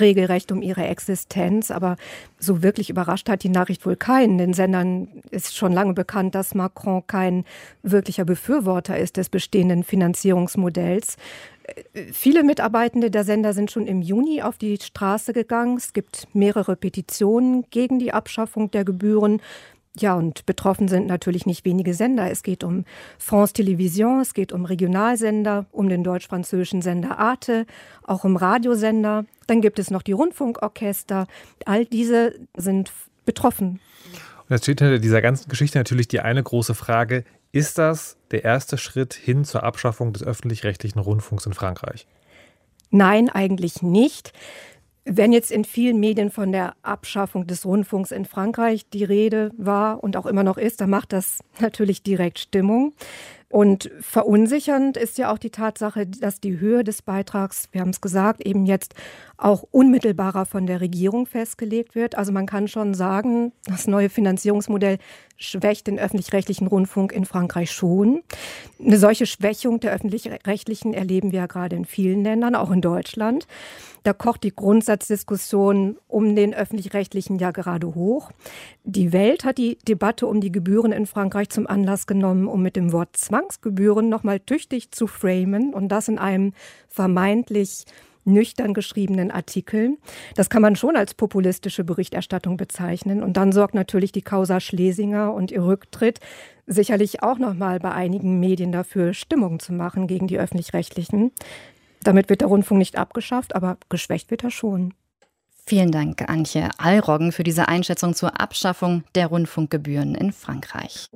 regelrecht 0.00 0.52
um 0.52 0.62
ihre 0.62 0.86
Existenz. 0.86 1.70
Aber 1.70 1.96
so 2.38 2.62
wirklich 2.62 2.90
überrascht 2.90 3.28
hat 3.28 3.42
die 3.42 3.48
Nachricht 3.48 3.86
wohl 3.86 3.96
keinen. 3.96 4.38
Den 4.38 4.54
Sendern 4.54 5.08
ist 5.30 5.56
schon 5.56 5.72
lange 5.72 5.94
bekannt, 5.94 6.34
dass 6.34 6.54
Macron 6.54 7.06
kein 7.06 7.44
wirklicher 7.82 8.24
Befürworter 8.24 8.98
ist 8.98 9.16
des 9.16 9.28
bestehenden 9.28 9.84
Finanzierungsmodells. 9.84 11.16
Viele 12.12 12.44
Mitarbeitende 12.44 13.10
der 13.10 13.24
Sender 13.24 13.52
sind 13.52 13.70
schon 13.70 13.86
im 13.86 14.00
Juni 14.00 14.40
auf 14.42 14.56
die 14.56 14.78
Straße 14.80 15.32
gegangen. 15.32 15.76
Es 15.76 15.92
gibt 15.92 16.28
mehrere 16.32 16.76
Petitionen 16.76 17.64
gegen 17.70 17.98
die 17.98 18.12
Abschaffung 18.12 18.70
der 18.70 18.84
Gebühren. 18.84 19.40
Ja, 19.98 20.14
und 20.14 20.44
betroffen 20.44 20.88
sind 20.88 21.06
natürlich 21.06 21.46
nicht 21.46 21.64
wenige 21.64 21.94
Sender. 21.94 22.30
Es 22.30 22.42
geht 22.42 22.64
um 22.64 22.84
France 23.18 23.54
Television, 23.54 24.20
es 24.20 24.34
geht 24.34 24.52
um 24.52 24.66
Regionalsender, 24.66 25.64
um 25.72 25.88
den 25.88 26.04
deutsch-französischen 26.04 26.82
Sender 26.82 27.18
Arte, 27.18 27.66
auch 28.02 28.24
um 28.24 28.36
Radiosender. 28.36 29.24
Dann 29.46 29.62
gibt 29.62 29.78
es 29.78 29.90
noch 29.90 30.02
die 30.02 30.12
Rundfunkorchester. 30.12 31.26
All 31.64 31.86
diese 31.86 32.34
sind 32.56 32.92
betroffen. 33.24 33.80
Und 34.48 34.54
jetzt 34.54 34.64
steht 34.64 34.80
hinter 34.80 34.98
dieser 34.98 35.22
ganzen 35.22 35.48
Geschichte 35.48 35.78
natürlich 35.78 36.08
die 36.08 36.20
eine 36.20 36.42
große 36.42 36.74
Frage, 36.74 37.24
ist 37.52 37.78
das 37.78 38.18
der 38.32 38.44
erste 38.44 38.76
Schritt 38.76 39.14
hin 39.14 39.44
zur 39.44 39.62
Abschaffung 39.62 40.12
des 40.12 40.22
öffentlich-rechtlichen 40.22 40.98
Rundfunks 40.98 41.46
in 41.46 41.54
Frankreich? 41.54 42.06
Nein, 42.90 43.30
eigentlich 43.30 43.82
nicht. 43.82 44.32
Wenn 45.08 45.32
jetzt 45.32 45.52
in 45.52 45.64
vielen 45.64 46.00
Medien 46.00 46.30
von 46.30 46.50
der 46.50 46.74
Abschaffung 46.82 47.46
des 47.46 47.64
Rundfunks 47.64 48.10
in 48.10 48.24
Frankreich 48.24 48.90
die 48.90 49.04
Rede 49.04 49.52
war 49.56 50.02
und 50.02 50.16
auch 50.16 50.26
immer 50.26 50.42
noch 50.42 50.58
ist, 50.58 50.80
dann 50.80 50.90
macht 50.90 51.12
das 51.12 51.38
natürlich 51.60 52.02
direkt 52.02 52.40
Stimmung. 52.40 52.92
Und 53.48 53.88
verunsichernd 54.00 54.96
ist 54.96 55.18
ja 55.18 55.32
auch 55.32 55.38
die 55.38 55.50
Tatsache, 55.50 56.08
dass 56.08 56.40
die 56.40 56.58
Höhe 56.58 56.82
des 56.82 57.02
Beitrags, 57.02 57.68
wir 57.70 57.80
haben 57.80 57.90
es 57.90 58.00
gesagt, 58.00 58.44
eben 58.44 58.66
jetzt 58.66 58.94
auch 59.36 59.62
unmittelbarer 59.70 60.44
von 60.44 60.66
der 60.66 60.80
Regierung 60.80 61.26
festgelegt 61.26 61.94
wird. 61.94 62.16
Also 62.16 62.32
man 62.32 62.46
kann 62.46 62.66
schon 62.66 62.92
sagen, 62.92 63.52
das 63.66 63.86
neue 63.86 64.08
Finanzierungsmodell 64.08 64.98
schwächt 65.36 65.86
den 65.86 65.98
öffentlich-rechtlichen 65.98 66.66
Rundfunk 66.66 67.12
in 67.12 67.24
Frankreich 67.24 67.70
schon. 67.70 68.22
Eine 68.82 68.98
solche 68.98 69.26
Schwächung 69.26 69.80
der 69.80 69.92
öffentlich-rechtlichen 69.92 70.94
erleben 70.94 71.32
wir 71.32 71.40
ja 71.40 71.46
gerade 71.46 71.76
in 71.76 71.84
vielen 71.84 72.24
Ländern, 72.24 72.54
auch 72.54 72.70
in 72.70 72.80
Deutschland. 72.80 73.46
Da 74.02 74.12
kocht 74.12 74.44
die 74.44 74.54
Grundsatzdiskussion 74.54 75.96
um 76.06 76.36
den 76.36 76.54
öffentlich-rechtlichen 76.54 77.38
ja 77.38 77.50
gerade 77.50 77.94
hoch. 77.94 78.30
Die 78.84 79.12
Welt 79.12 79.44
hat 79.44 79.58
die 79.58 79.78
Debatte 79.88 80.26
um 80.26 80.40
die 80.40 80.52
Gebühren 80.52 80.92
in 80.92 81.06
Frankreich 81.06 81.50
zum 81.50 81.66
Anlass 81.66 82.06
genommen, 82.06 82.46
um 82.46 82.62
mit 82.62 82.76
dem 82.76 82.92
Wort 82.92 83.16
Zwangsgebühren 83.16 84.08
nochmal 84.08 84.38
tüchtig 84.40 84.92
zu 84.92 85.06
framen 85.06 85.74
und 85.74 85.88
das 85.88 86.08
in 86.08 86.18
einem 86.18 86.52
vermeintlich 86.88 87.84
nüchtern 88.26 88.74
geschriebenen 88.74 89.30
Artikeln. 89.30 89.98
Das 90.34 90.50
kann 90.50 90.62
man 90.62 90.76
schon 90.76 90.96
als 90.96 91.14
populistische 91.14 91.84
Berichterstattung 91.84 92.56
bezeichnen. 92.56 93.22
Und 93.22 93.36
dann 93.36 93.52
sorgt 93.52 93.74
natürlich 93.74 94.12
die 94.12 94.22
Causa 94.22 94.60
Schlesinger 94.60 95.32
und 95.32 95.50
ihr 95.50 95.64
Rücktritt 95.64 96.20
sicherlich 96.66 97.22
auch 97.22 97.38
noch 97.38 97.54
mal 97.54 97.78
bei 97.78 97.92
einigen 97.92 98.40
Medien 98.40 98.72
dafür, 98.72 99.14
Stimmung 99.14 99.60
zu 99.60 99.72
machen 99.72 100.06
gegen 100.06 100.26
die 100.26 100.38
öffentlich-rechtlichen. 100.38 101.32
Damit 102.02 102.28
wird 102.28 102.40
der 102.40 102.48
Rundfunk 102.48 102.78
nicht 102.78 102.96
abgeschafft, 102.96 103.54
aber 103.54 103.78
geschwächt 103.88 104.30
wird 104.30 104.44
er 104.44 104.50
schon. 104.50 104.94
Vielen 105.68 105.90
Dank, 105.90 106.28
Antje 106.28 106.68
Allroggen, 106.78 107.32
für 107.32 107.42
diese 107.42 107.66
Einschätzung 107.66 108.14
zur 108.14 108.40
Abschaffung 108.40 109.02
der 109.16 109.26
Rundfunkgebühren 109.26 110.14
in 110.14 110.32
Frankreich. 110.32 111.08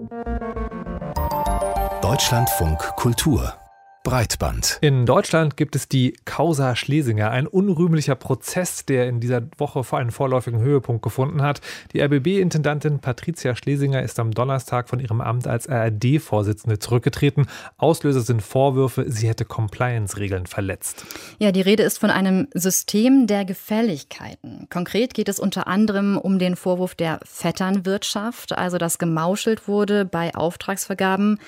Deutschlandfunk 2.03 2.79
Kultur 2.97 3.55
Breitband. 4.03 4.79
In 4.81 5.05
Deutschland 5.05 5.59
gibt 5.59 5.77
es 5.77 5.87
die 5.87 6.17
Causa 6.25 6.75
Schlesinger, 6.75 7.31
ein 7.31 7.47
unrühmlicher 7.47 8.15
Prozess, 8.15 8.87
der 8.87 9.07
in 9.07 9.21
dieser 9.21 9.43
Woche 9.59 9.85
vor 9.85 9.99
einen 9.99 10.11
vorläufigen 10.11 10.61
Höhepunkt 10.61 11.03
gefunden 11.03 11.43
hat. 11.43 11.61
Die 11.93 12.01
RBB-Intendantin 12.01 13.01
Patricia 13.01 13.55
Schlesinger 13.55 14.03
ist 14.03 14.19
am 14.19 14.31
Donnerstag 14.31 14.89
von 14.89 15.01
ihrem 15.01 15.21
Amt 15.21 15.47
als 15.47 15.69
RRD-Vorsitzende 15.69 16.79
zurückgetreten. 16.79 17.47
Auslöser 17.77 18.23
sind 18.23 18.41
Vorwürfe, 18.41 19.05
sie 19.07 19.29
hätte 19.29 19.45
Compliance-Regeln 19.45 20.47
verletzt. 20.47 21.05
Ja, 21.39 21.53
die 21.53 21.61
Rede 21.61 21.83
ist 21.83 21.99
von 21.99 22.11
einem 22.11 22.49
System 22.55 23.27
der 23.27 23.45
Gefälligkeiten. 23.45 24.67
Konkret 24.71 25.13
geht 25.13 25.29
es 25.29 25.39
unter 25.39 25.67
anderem 25.67 26.17
um 26.17 26.39
den 26.39 26.57
Vorwurf 26.57 26.95
der 26.95 27.21
Vetternwirtschaft, 27.25 28.57
also 28.57 28.79
dass 28.79 28.99
gemauschelt 28.99 29.69
wurde 29.69 30.07
bei 30.07 30.35
Auftragsvergaben 30.35 31.39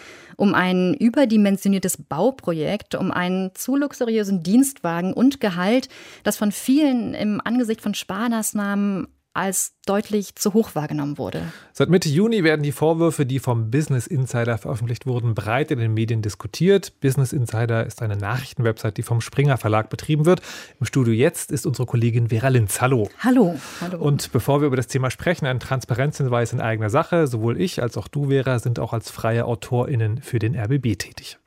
um 0.42 0.54
ein 0.54 0.94
überdimensioniertes 0.94 1.98
Bauprojekt, 1.98 2.96
um 2.96 3.12
einen 3.12 3.54
zu 3.54 3.76
luxuriösen 3.76 4.42
Dienstwagen 4.42 5.12
und 5.12 5.40
Gehalt, 5.40 5.88
das 6.24 6.36
von 6.36 6.50
vielen 6.50 7.14
im 7.14 7.40
Angesicht 7.44 7.80
von 7.80 7.94
Sparmaßnahmen 7.94 9.06
als 9.34 9.72
deutlich 9.86 10.34
zu 10.36 10.52
hoch 10.52 10.74
wahrgenommen 10.74 11.16
wurde. 11.16 11.42
Seit 11.72 11.88
Mitte 11.88 12.08
Juni 12.08 12.44
werden 12.44 12.62
die 12.62 12.72
Vorwürfe, 12.72 13.24
die 13.24 13.38
vom 13.38 13.70
Business 13.70 14.06
Insider 14.06 14.58
veröffentlicht 14.58 15.06
wurden, 15.06 15.34
breit 15.34 15.70
in 15.70 15.78
den 15.78 15.94
Medien 15.94 16.22
diskutiert. 16.22 17.00
Business 17.00 17.32
Insider 17.32 17.86
ist 17.86 18.02
eine 18.02 18.16
Nachrichtenwebsite, 18.16 18.92
die 18.92 19.02
vom 19.02 19.20
Springer 19.20 19.56
Verlag 19.56 19.88
betrieben 19.88 20.26
wird. 20.26 20.42
Im 20.80 20.86
Studio 20.86 21.14
jetzt 21.14 21.50
ist 21.50 21.66
unsere 21.66 21.86
Kollegin 21.86 22.28
Vera 22.28 22.48
Linz. 22.48 22.80
Hallo. 22.80 23.08
Hallo. 23.20 23.58
Hallo. 23.80 23.98
Und 23.98 24.32
bevor 24.32 24.60
wir 24.60 24.66
über 24.66 24.76
das 24.76 24.86
Thema 24.86 25.10
sprechen, 25.10 25.46
ein 25.46 25.60
Transparenzhinweis 25.60 26.52
in 26.52 26.60
eigener 26.60 26.90
Sache. 26.90 27.26
Sowohl 27.26 27.60
ich 27.60 27.82
als 27.82 27.96
auch 27.96 28.08
du, 28.08 28.28
Vera, 28.28 28.58
sind 28.58 28.78
auch 28.78 28.92
als 28.92 29.10
freie 29.10 29.46
AutorInnen 29.46 30.20
für 30.20 30.38
den 30.38 30.54
RBB 30.54 30.98
tätig. 30.98 31.38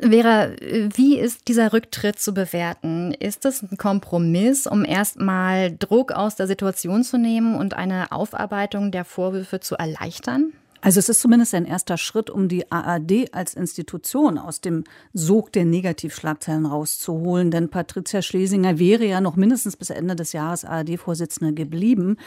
Vera, 0.00 0.50
wie 0.60 1.18
ist 1.18 1.46
dieser 1.46 1.72
Rücktritt 1.72 2.18
zu 2.18 2.34
bewerten? 2.34 3.12
Ist 3.12 3.44
es 3.44 3.62
ein 3.62 3.76
Kompromiss, 3.76 4.66
um 4.66 4.84
erstmal 4.84 5.76
Druck 5.76 6.10
aus 6.12 6.34
der 6.34 6.48
Situation 6.48 7.04
zu 7.04 7.16
nehmen 7.16 7.54
und 7.54 7.74
eine 7.74 8.10
Aufarbeitung 8.10 8.90
der 8.90 9.04
Vorwürfe 9.04 9.60
zu 9.60 9.76
erleichtern? 9.76 10.52
Also 10.84 10.98
es 10.98 11.08
ist 11.08 11.20
zumindest 11.20 11.54
ein 11.54 11.64
erster 11.64 11.96
Schritt, 11.96 12.28
um 12.28 12.46
die 12.46 12.70
ARD 12.70 13.32
als 13.32 13.54
Institution 13.54 14.36
aus 14.36 14.60
dem 14.60 14.84
Sog 15.14 15.50
der 15.50 15.64
Negativschlagzeilen 15.64 16.66
rauszuholen. 16.66 17.50
Denn 17.50 17.70
Patricia 17.70 18.20
Schlesinger 18.20 18.78
wäre 18.78 19.06
ja 19.06 19.22
noch 19.22 19.34
mindestens 19.34 19.78
bis 19.78 19.88
Ende 19.88 20.14
des 20.14 20.34
Jahres 20.34 20.66
ARD-Vorsitzende 20.66 21.54
geblieben. 21.54 22.18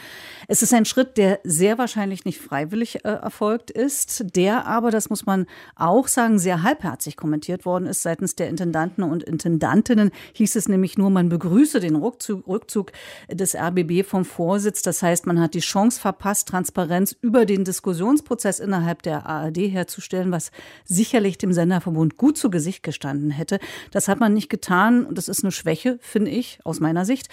Es 0.48 0.64
ist 0.64 0.74
ein 0.74 0.86
Schritt, 0.86 1.18
der 1.18 1.38
sehr 1.44 1.78
wahrscheinlich 1.78 2.24
nicht 2.24 2.40
freiwillig 2.40 3.04
äh, 3.04 3.10
erfolgt 3.10 3.70
ist, 3.70 4.24
der 4.34 4.66
aber, 4.66 4.90
das 4.90 5.08
muss 5.08 5.24
man 5.24 5.46
auch 5.76 6.08
sagen, 6.08 6.40
sehr 6.40 6.64
halbherzig 6.64 7.16
kommentiert 7.16 7.64
worden 7.64 7.86
ist 7.86 8.02
seitens 8.02 8.34
der 8.34 8.48
Intendanten 8.48 9.04
und 9.04 9.22
Intendantinnen. 9.22 10.10
Hieß 10.32 10.56
es 10.56 10.68
nämlich 10.68 10.98
nur, 10.98 11.10
man 11.10 11.28
begrüße 11.28 11.78
den 11.78 11.94
Rückzug, 11.94 12.48
Rückzug 12.48 12.90
des 13.30 13.54
RBB 13.54 14.04
vom 14.04 14.24
Vorsitz. 14.24 14.82
Das 14.82 15.00
heißt, 15.00 15.26
man 15.26 15.38
hat 15.38 15.54
die 15.54 15.60
Chance 15.60 16.00
verpasst, 16.00 16.48
Transparenz 16.48 17.14
über 17.22 17.46
den 17.46 17.62
Diskussionsprozess 17.62 18.47
Prozess 18.48 18.60
innerhalb 18.60 19.02
der 19.02 19.26
ARD 19.26 19.58
herzustellen, 19.58 20.32
was 20.32 20.50
sicherlich 20.84 21.36
dem 21.36 21.52
Senderverbund 21.52 22.16
gut 22.16 22.38
zu 22.38 22.48
Gesicht 22.50 22.82
gestanden 22.82 23.30
hätte. 23.30 23.58
Das 23.90 24.08
hat 24.08 24.20
man 24.20 24.32
nicht 24.32 24.48
getan 24.48 25.04
und 25.04 25.18
das 25.18 25.28
ist 25.28 25.44
eine 25.44 25.52
Schwäche, 25.52 25.98
finde 26.00 26.30
ich, 26.30 26.58
aus 26.64 26.80
meiner 26.80 27.04
Sicht. 27.04 27.28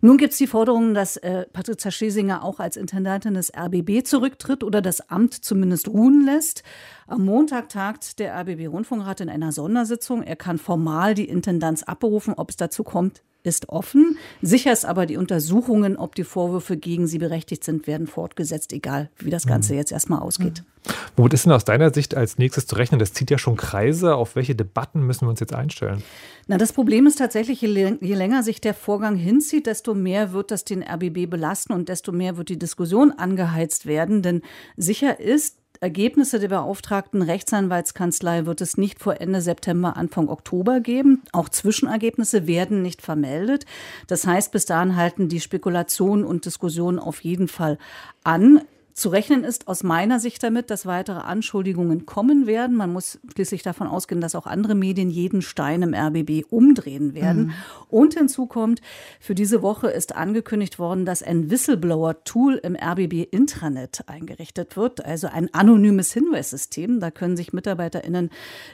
Nun 0.00 0.16
gibt 0.16 0.32
es 0.32 0.38
die 0.38 0.46
Forderung, 0.46 0.94
dass 0.94 1.16
äh, 1.16 1.46
Patricia 1.52 1.90
Schlesinger 1.90 2.44
auch 2.44 2.60
als 2.60 2.76
Intendantin 2.76 3.34
des 3.34 3.52
RBB 3.52 4.04
zurücktritt 4.04 4.62
oder 4.62 4.80
das 4.80 5.10
Amt 5.10 5.34
zumindest 5.34 5.88
ruhen 5.88 6.24
lässt. 6.24 6.62
Am 7.10 7.24
Montag 7.24 7.70
tagt 7.70 8.20
der 8.20 8.38
RBB 8.40 8.68
Rundfunkrat 8.68 9.20
in 9.20 9.28
einer 9.28 9.50
Sondersitzung. 9.50 10.22
Er 10.22 10.36
kann 10.36 10.58
formal 10.58 11.14
die 11.14 11.28
Intendanz 11.28 11.82
abberufen. 11.82 12.34
Ob 12.34 12.50
es 12.50 12.56
dazu 12.56 12.84
kommt, 12.84 13.24
ist 13.42 13.68
offen. 13.68 14.16
Sicher 14.42 14.72
ist 14.72 14.84
aber, 14.84 15.06
die 15.06 15.16
Untersuchungen, 15.16 15.96
ob 15.96 16.14
die 16.14 16.22
Vorwürfe 16.22 16.76
gegen 16.76 17.08
sie 17.08 17.18
berechtigt 17.18 17.64
sind, 17.64 17.88
werden 17.88 18.06
fortgesetzt, 18.06 18.72
egal 18.72 19.10
wie 19.18 19.30
das 19.30 19.44
Ganze 19.44 19.72
mhm. 19.72 19.78
jetzt 19.80 19.90
erstmal 19.90 20.20
ausgeht. 20.20 20.62
Mhm. 20.62 20.92
Womit 21.16 21.34
ist 21.34 21.46
denn 21.46 21.52
aus 21.52 21.64
deiner 21.64 21.92
Sicht 21.92 22.16
als 22.16 22.38
nächstes 22.38 22.68
zu 22.68 22.76
rechnen? 22.76 23.00
Das 23.00 23.12
zieht 23.12 23.30
ja 23.30 23.38
schon 23.38 23.56
Kreise. 23.56 24.14
Auf 24.14 24.36
welche 24.36 24.54
Debatten 24.54 25.04
müssen 25.04 25.26
wir 25.26 25.30
uns 25.30 25.40
jetzt 25.40 25.54
einstellen? 25.54 26.02
Na, 26.46 26.58
das 26.58 26.72
Problem 26.72 27.06
ist 27.06 27.18
tatsächlich, 27.18 27.60
je, 27.60 27.96
je 28.00 28.14
länger 28.14 28.42
sich 28.42 28.60
der 28.60 28.74
Vorgang 28.74 29.16
hinzieht, 29.16 29.66
desto 29.66 29.94
mehr 29.94 30.32
wird 30.32 30.50
das 30.50 30.64
den 30.64 30.82
RBB 30.82 31.28
belasten 31.28 31.72
und 31.72 31.88
desto 31.88 32.12
mehr 32.12 32.36
wird 32.36 32.50
die 32.50 32.58
Diskussion 32.58 33.10
angeheizt 33.10 33.86
werden. 33.86 34.22
Denn 34.22 34.42
sicher 34.76 35.18
ist, 35.18 35.59
Ergebnisse 35.82 36.38
der 36.38 36.48
beauftragten 36.48 37.22
Rechtsanwaltskanzlei 37.22 38.44
wird 38.44 38.60
es 38.60 38.76
nicht 38.76 39.00
vor 39.00 39.18
Ende 39.18 39.40
September, 39.40 39.96
Anfang 39.96 40.28
Oktober 40.28 40.80
geben. 40.80 41.22
Auch 41.32 41.48
Zwischenergebnisse 41.48 42.46
werden 42.46 42.82
nicht 42.82 43.00
vermeldet. 43.00 43.64
Das 44.06 44.26
heißt, 44.26 44.52
bis 44.52 44.66
dahin 44.66 44.96
halten 44.96 45.30
die 45.30 45.40
Spekulationen 45.40 46.26
und 46.26 46.44
Diskussionen 46.44 46.98
auf 46.98 47.24
jeden 47.24 47.48
Fall 47.48 47.78
an. 48.24 48.60
Zu 49.00 49.08
rechnen 49.08 49.44
ist 49.44 49.66
aus 49.66 49.82
meiner 49.82 50.20
Sicht 50.20 50.42
damit, 50.42 50.68
dass 50.68 50.84
weitere 50.84 51.20
Anschuldigungen 51.20 52.04
kommen 52.04 52.46
werden. 52.46 52.76
Man 52.76 52.92
muss 52.92 53.18
schließlich 53.32 53.62
davon 53.62 53.86
ausgehen, 53.86 54.20
dass 54.20 54.34
auch 54.34 54.44
andere 54.44 54.74
Medien 54.74 55.08
jeden 55.08 55.40
Stein 55.40 55.80
im 55.80 55.94
RBB 55.94 56.44
umdrehen 56.50 57.14
werden. 57.14 57.46
Mhm. 57.46 57.52
Und 57.88 58.12
hinzu 58.12 58.44
kommt, 58.44 58.82
für 59.18 59.34
diese 59.34 59.62
Woche 59.62 59.88
ist 59.88 60.14
angekündigt 60.14 60.78
worden, 60.78 61.06
dass 61.06 61.22
ein 61.22 61.50
Whistleblower-Tool 61.50 62.56
im 62.56 62.76
RBB 62.76 63.26
Intranet 63.30 64.06
eingerichtet 64.06 64.76
wird, 64.76 65.02
also 65.02 65.28
ein 65.28 65.48
anonymes 65.54 66.12
Hinweissystem. 66.12 67.00
Da 67.00 67.10
können 67.10 67.38
sich 67.38 67.54
MitarbeiterInnen 67.54 68.28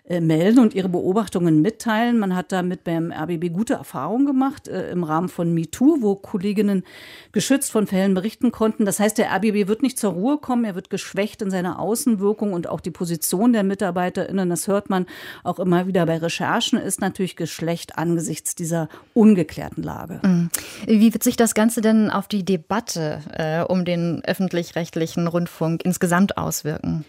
äh, 0.09 0.21
melden 0.21 0.59
und 0.59 0.75
ihre 0.75 0.89
Beobachtungen 0.89 1.63
mitteilen. 1.63 2.19
Man 2.19 2.35
hat 2.35 2.51
damit 2.51 2.83
beim 2.83 3.13
RBB 3.13 3.53
gute 3.53 3.75
Erfahrungen 3.75 4.27
gemacht 4.27 4.67
äh, 4.67 4.91
im 4.91 5.05
Rahmen 5.05 5.29
von 5.29 5.55
MeToo, 5.55 5.99
wo 6.01 6.17
Kolleginnen 6.17 6.83
geschützt 7.31 7.71
von 7.71 7.87
Fällen 7.87 8.15
berichten 8.15 8.51
konnten. 8.51 8.87
Das 8.87 8.99
heißt, 8.99 9.19
der 9.19 9.31
RBB 9.31 9.69
wird 9.69 9.83
nicht 9.83 10.01
zur 10.01 10.16
Ruhe 10.17 10.39
kommen. 10.39 10.65
Er 10.65 10.75
wird 10.75 10.91
geschwächt 10.91 11.43
in 11.43 11.51
seiner 11.51 11.79
Außenwirkung 11.79 12.53
und 12.53 12.69
auch 12.69 12.81
die 12.81 12.91
Position 12.91 13.53
der 13.53 13.63
MitarbeiterInnen, 13.63 14.49
das 14.51 14.67
hört 14.67 14.91
man 14.91 15.07
auch 15.45 15.59
immer 15.59 15.87
wieder 15.87 16.07
bei 16.07 16.17
Recherchen, 16.17 16.79
ist 16.79 17.01
natürlich 17.01 17.37
geschlecht 17.37 17.99
angesichts 17.99 18.55
dieser 18.55 18.89
ungeklärten 19.15 19.83
Lage. 19.83 20.21
Mhm. 20.23 20.51
Wie 20.87 21.13
wird 21.13 21.23
sich 21.23 21.37
das 21.37 21.55
Ganze 21.55 21.81
denn 21.81 22.11
auf 22.11 22.29
die 22.29 22.45
Debatte 22.45 23.21
äh, 23.33 23.63
um 23.63 23.85
den 23.85 24.23
öffentlich-rechtlichen 24.25 25.27
Rundfunk 25.27 25.85
insgesamt 25.85 26.39
auswirken? 26.39 27.05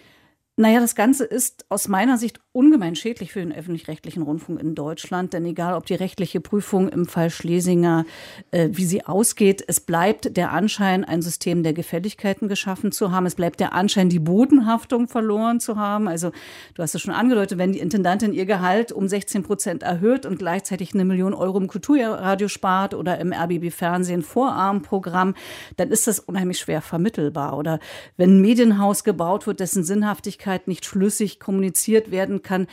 Naja, 0.60 0.80
das 0.80 0.96
Ganze 0.96 1.24
ist 1.24 1.66
aus 1.70 1.88
meiner 1.88 2.18
Sicht 2.18 2.40
ungemein 2.58 2.96
schädlich 2.96 3.34
für 3.34 3.40
den 3.40 3.54
öffentlich-rechtlichen 3.54 4.24
Rundfunk 4.24 4.60
in 4.60 4.74
Deutschland. 4.74 5.34
Denn 5.34 5.46
egal, 5.46 5.76
ob 5.76 5.86
die 5.86 5.94
rechtliche 5.94 6.42
Prüfung 6.42 6.90
im 6.90 7.06
Fall 7.06 7.30
Schlesinger, 7.30 8.04
äh, 8.50 8.70
wie 8.72 8.86
sie 8.86 9.06
ausgeht, 9.06 9.64
es 9.68 9.80
bleibt 9.80 10.36
der 10.36 10.52
Anschein, 10.52 11.06
ein 11.06 11.22
System 11.22 11.62
der 11.62 11.74
Gefälligkeiten 11.74 12.48
geschaffen 12.48 12.92
zu 12.92 13.12
haben. 13.12 13.28
Es 13.28 13.36
bleibt 13.36 13.60
der 13.60 13.74
Anschein, 13.74 14.10
die 14.10 14.18
Bodenhaftung 14.18 15.08
verloren 15.08 15.60
zu 15.60 15.78
haben. 15.78 16.08
Also 16.08 16.32
du 16.74 16.82
hast 16.82 16.96
es 16.96 17.02
schon 17.02 17.14
angedeutet, 17.14 17.60
wenn 17.60 17.74
die 17.74 17.80
Intendantin 17.80 18.34
ihr 18.34 18.48
Gehalt 18.48 18.92
um 18.92 19.08
16 19.08 19.44
Prozent 19.44 19.84
erhöht 19.84 20.26
und 20.26 20.40
gleichzeitig 20.40 20.96
eine 20.96 21.06
Million 21.06 21.36
Euro 21.36 21.60
im 21.60 21.68
Kulturradio 21.68 22.48
spart 22.48 22.96
oder 22.96 23.20
im 23.20 23.34
RBB-Fernsehen 23.34 24.24
Vorarmprogramm, 24.24 25.36
dann 25.76 25.92
ist 25.92 26.08
das 26.08 26.20
unheimlich 26.20 26.58
schwer 26.58 26.82
vermittelbar. 26.82 27.56
Oder 27.56 27.80
wenn 28.18 28.38
ein 28.38 28.42
Medienhaus 28.42 29.04
gebaut 29.04 29.46
wird, 29.46 29.60
dessen 29.60 29.84
Sinnhaftigkeit 29.84 30.68
nicht 30.68 30.86
schlüssig 30.86 31.40
kommuniziert 31.40 32.10
werden 32.10 32.42
kann, 32.48 32.68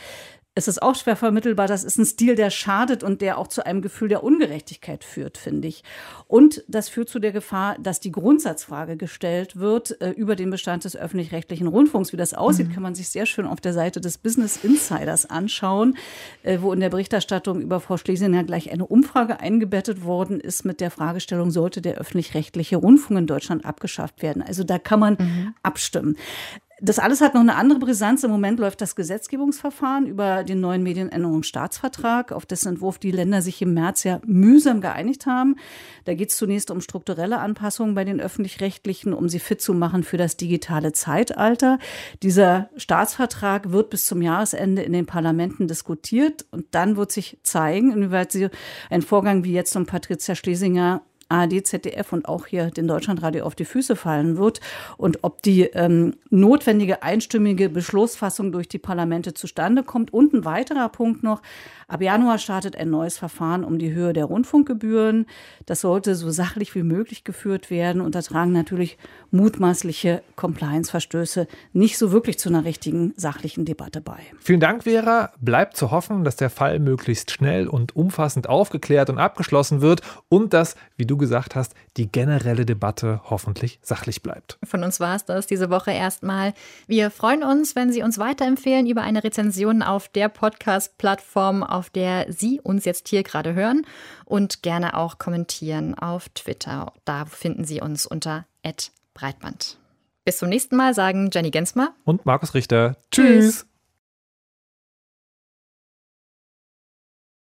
es 0.57 0.69
ist 0.69 0.81
auch 0.81 0.95
schwer 0.95 1.17
vermittelbar. 1.17 1.67
Das 1.67 1.83
ist 1.83 1.97
ein 1.97 2.05
Stil, 2.05 2.35
der 2.35 2.49
schadet 2.49 3.03
und 3.03 3.19
der 3.19 3.37
auch 3.37 3.49
zu 3.49 3.65
einem 3.65 3.81
Gefühl 3.81 4.07
der 4.07 4.23
Ungerechtigkeit 4.23 5.03
führt, 5.03 5.37
finde 5.37 5.67
ich. 5.67 5.83
Und 6.27 6.63
das 6.69 6.87
führt 6.87 7.09
zu 7.09 7.19
der 7.19 7.33
Gefahr, 7.33 7.75
dass 7.77 7.99
die 7.99 8.11
Grundsatzfrage 8.11 8.95
gestellt 8.95 9.57
wird 9.57 9.99
äh, 9.99 10.11
über 10.11 10.37
den 10.37 10.49
Bestand 10.49 10.85
des 10.85 10.95
öffentlich-rechtlichen 10.95 11.67
Rundfunks. 11.67 12.13
Wie 12.13 12.17
das 12.17 12.33
aussieht, 12.33 12.69
mhm. 12.69 12.73
kann 12.73 12.83
man 12.83 12.95
sich 12.95 13.09
sehr 13.09 13.25
schön 13.25 13.45
auf 13.45 13.59
der 13.59 13.73
Seite 13.73 13.99
des 13.99 14.17
Business 14.17 14.63
Insiders 14.63 15.29
anschauen, 15.29 15.97
äh, 16.43 16.59
wo 16.61 16.71
in 16.71 16.79
der 16.79 16.89
Berichterstattung 16.89 17.59
über 17.59 17.81
Frau 17.81 17.97
Schlesinger 17.97 18.45
gleich 18.45 18.71
eine 18.71 18.85
Umfrage 18.85 19.41
eingebettet 19.41 20.05
worden 20.05 20.39
ist 20.39 20.63
mit 20.63 20.79
der 20.79 20.89
Fragestellung, 20.89 21.51
sollte 21.51 21.81
der 21.81 21.95
öffentlich-rechtliche 21.95 22.77
Rundfunk 22.77 23.19
in 23.19 23.27
Deutschland 23.27 23.65
abgeschafft 23.65 24.21
werden? 24.21 24.41
Also 24.41 24.63
da 24.63 24.79
kann 24.79 25.01
man 25.01 25.17
mhm. 25.19 25.53
abstimmen. 25.63 26.15
Das 26.81 26.99
alles 26.99 27.21
hat 27.21 27.33
noch 27.33 27.41
eine 27.41 27.55
andere 27.55 27.79
Brisanz. 27.79 28.25
Im 28.25 28.31
Moment 28.31 28.59
läuft 28.59 28.81
das 28.81 28.97
Gesetzgebungsverfahren 28.97 30.07
über 30.07 30.43
den 30.43 30.59
neuen 30.59 30.83
Medienänderungsstaatsvertrag, 30.83 32.33
auf 32.33 32.45
dessen 32.45 32.67
Entwurf 32.67 32.99
die 32.99 33.11
Länder 33.11 33.41
sich 33.41 33.61
im 33.61 33.73
März 33.73 34.03
ja 34.03 34.19
mühsam 34.25 34.81
geeinigt 34.81 35.25
haben. 35.25 35.55
Da 36.03 36.15
geht 36.15 36.31
es 36.31 36.37
zunächst 36.37 36.71
um 36.71 36.81
strukturelle 36.81 37.39
Anpassungen 37.39 37.95
bei 37.95 38.03
den 38.03 38.19
öffentlich-rechtlichen, 38.19 39.13
um 39.13 39.29
sie 39.29 39.39
fit 39.39 39.61
zu 39.61 39.73
machen 39.73 40.03
für 40.03 40.17
das 40.17 40.35
digitale 40.35 40.91
Zeitalter. 40.91 41.79
Dieser 42.23 42.69
Staatsvertrag 42.75 43.71
wird 43.71 43.89
bis 43.89 44.03
zum 44.03 44.21
Jahresende 44.21 44.81
in 44.81 44.91
den 44.91 45.05
Parlamenten 45.05 45.69
diskutiert 45.69 46.45
und 46.51 46.65
dann 46.71 46.97
wird 46.97 47.09
sich 47.13 47.39
zeigen, 47.43 47.93
inwieweit 47.93 48.33
sie 48.33 48.49
ein 48.89 49.01
Vorgang 49.01 49.45
wie 49.45 49.53
jetzt 49.53 49.73
um 49.77 49.85
Patricia 49.85 50.35
Schlesinger 50.35 51.03
ARD, 51.29 51.65
ZDF 51.65 52.13
und 52.13 52.27
auch 52.27 52.45
hier 52.45 52.71
den 52.71 52.87
Deutschlandradio 52.87 53.45
auf 53.45 53.55
die 53.55 53.65
Füße 53.65 53.95
fallen 53.95 54.37
wird 54.37 54.61
und 54.97 55.19
ob 55.23 55.41
die 55.41 55.63
ähm, 55.63 56.15
notwendige 56.29 57.03
einstimmige 57.03 57.69
Beschlussfassung 57.69 58.51
durch 58.51 58.67
die 58.67 58.79
Parlamente 58.79 59.33
zustande 59.33 59.83
kommt. 59.83 60.13
Und 60.13 60.33
ein 60.33 60.45
weiterer 60.45 60.89
Punkt 60.89 61.23
noch, 61.23 61.41
Ab 61.87 62.01
Januar 62.01 62.39
startet 62.39 62.75
ein 62.75 62.89
neues 62.89 63.17
Verfahren 63.17 63.63
um 63.63 63.77
die 63.77 63.93
Höhe 63.93 64.11
der 64.11 64.25
Rundfunkgebühren. 64.25 65.27
Das 65.67 65.81
sollte 65.81 66.15
so 66.15 66.31
sachlich 66.31 66.73
wie 66.73 66.81
möglich 66.81 67.23
geführt 67.23 67.69
werden 67.69 68.01
und 68.01 68.15
da 68.15 68.21
tragen 68.23 68.51
natürlich 68.53 68.97
mutmaßliche 69.35 70.23
Compliance-Verstöße 70.35 71.47
nicht 71.73 71.97
so 71.97 72.11
wirklich 72.11 72.39
zu 72.39 72.49
einer 72.49 72.65
richtigen 72.65 73.13
sachlichen 73.17 73.65
Debatte 73.65 74.01
bei. 74.01 74.19
Vielen 74.39 74.59
Dank, 74.59 74.83
Vera. 74.83 75.31
Bleibt 75.39 75.77
zu 75.77 75.91
hoffen, 75.91 76.23
dass 76.23 76.35
der 76.35 76.49
Fall 76.49 76.79
möglichst 76.79 77.31
schnell 77.31 77.67
und 77.67 77.95
umfassend 77.95 78.49
aufgeklärt 78.49 79.09
und 79.09 79.19
abgeschlossen 79.19 79.81
wird 79.81 80.01
und 80.29 80.53
dass, 80.53 80.75
wie 80.97 81.05
du 81.05 81.17
gesagt 81.17 81.55
hast, 81.55 81.73
die 81.97 82.11
generelle 82.11 82.65
Debatte 82.65 83.21
hoffentlich 83.25 83.79
sachlich 83.81 84.21
bleibt. 84.21 84.57
Von 84.63 84.83
uns 84.83 84.99
war 84.99 85.15
es 85.15 85.25
das 85.25 85.47
diese 85.47 85.69
Woche 85.69 85.91
erstmal. 85.91 86.53
Wir 86.87 87.11
freuen 87.11 87.43
uns, 87.43 87.75
wenn 87.75 87.91
Sie 87.91 88.03
uns 88.03 88.17
weiterempfehlen 88.17 88.87
über 88.87 89.01
eine 89.01 89.23
Rezension 89.23 89.81
auf 89.83 90.07
der 90.09 90.29
Podcast-Plattform 90.29 91.63
auf 91.63 91.89
der 91.89 92.31
Sie 92.31 92.59
uns 92.61 92.85
jetzt 92.85 93.07
hier 93.09 93.23
gerade 93.23 93.53
hören 93.53 93.85
und 94.25 94.63
gerne 94.63 94.97
auch 94.97 95.17
kommentieren 95.17 95.95
auf 95.95 96.29
Twitter. 96.29 96.93
Da 97.05 97.25
finden 97.25 97.65
Sie 97.65 97.81
uns 97.81 98.05
unter 98.05 98.45
@breitband. 99.15 99.79
Bis 100.23 100.37
zum 100.37 100.49
nächsten 100.49 100.75
Mal 100.75 100.93
sagen 100.93 101.31
Jenny 101.33 101.49
Gensmer 101.49 101.95
und 102.03 102.25
Markus 102.25 102.53
Richter. 102.53 102.97
Tschüss. 103.11 103.63
Tschüss. 103.63 103.67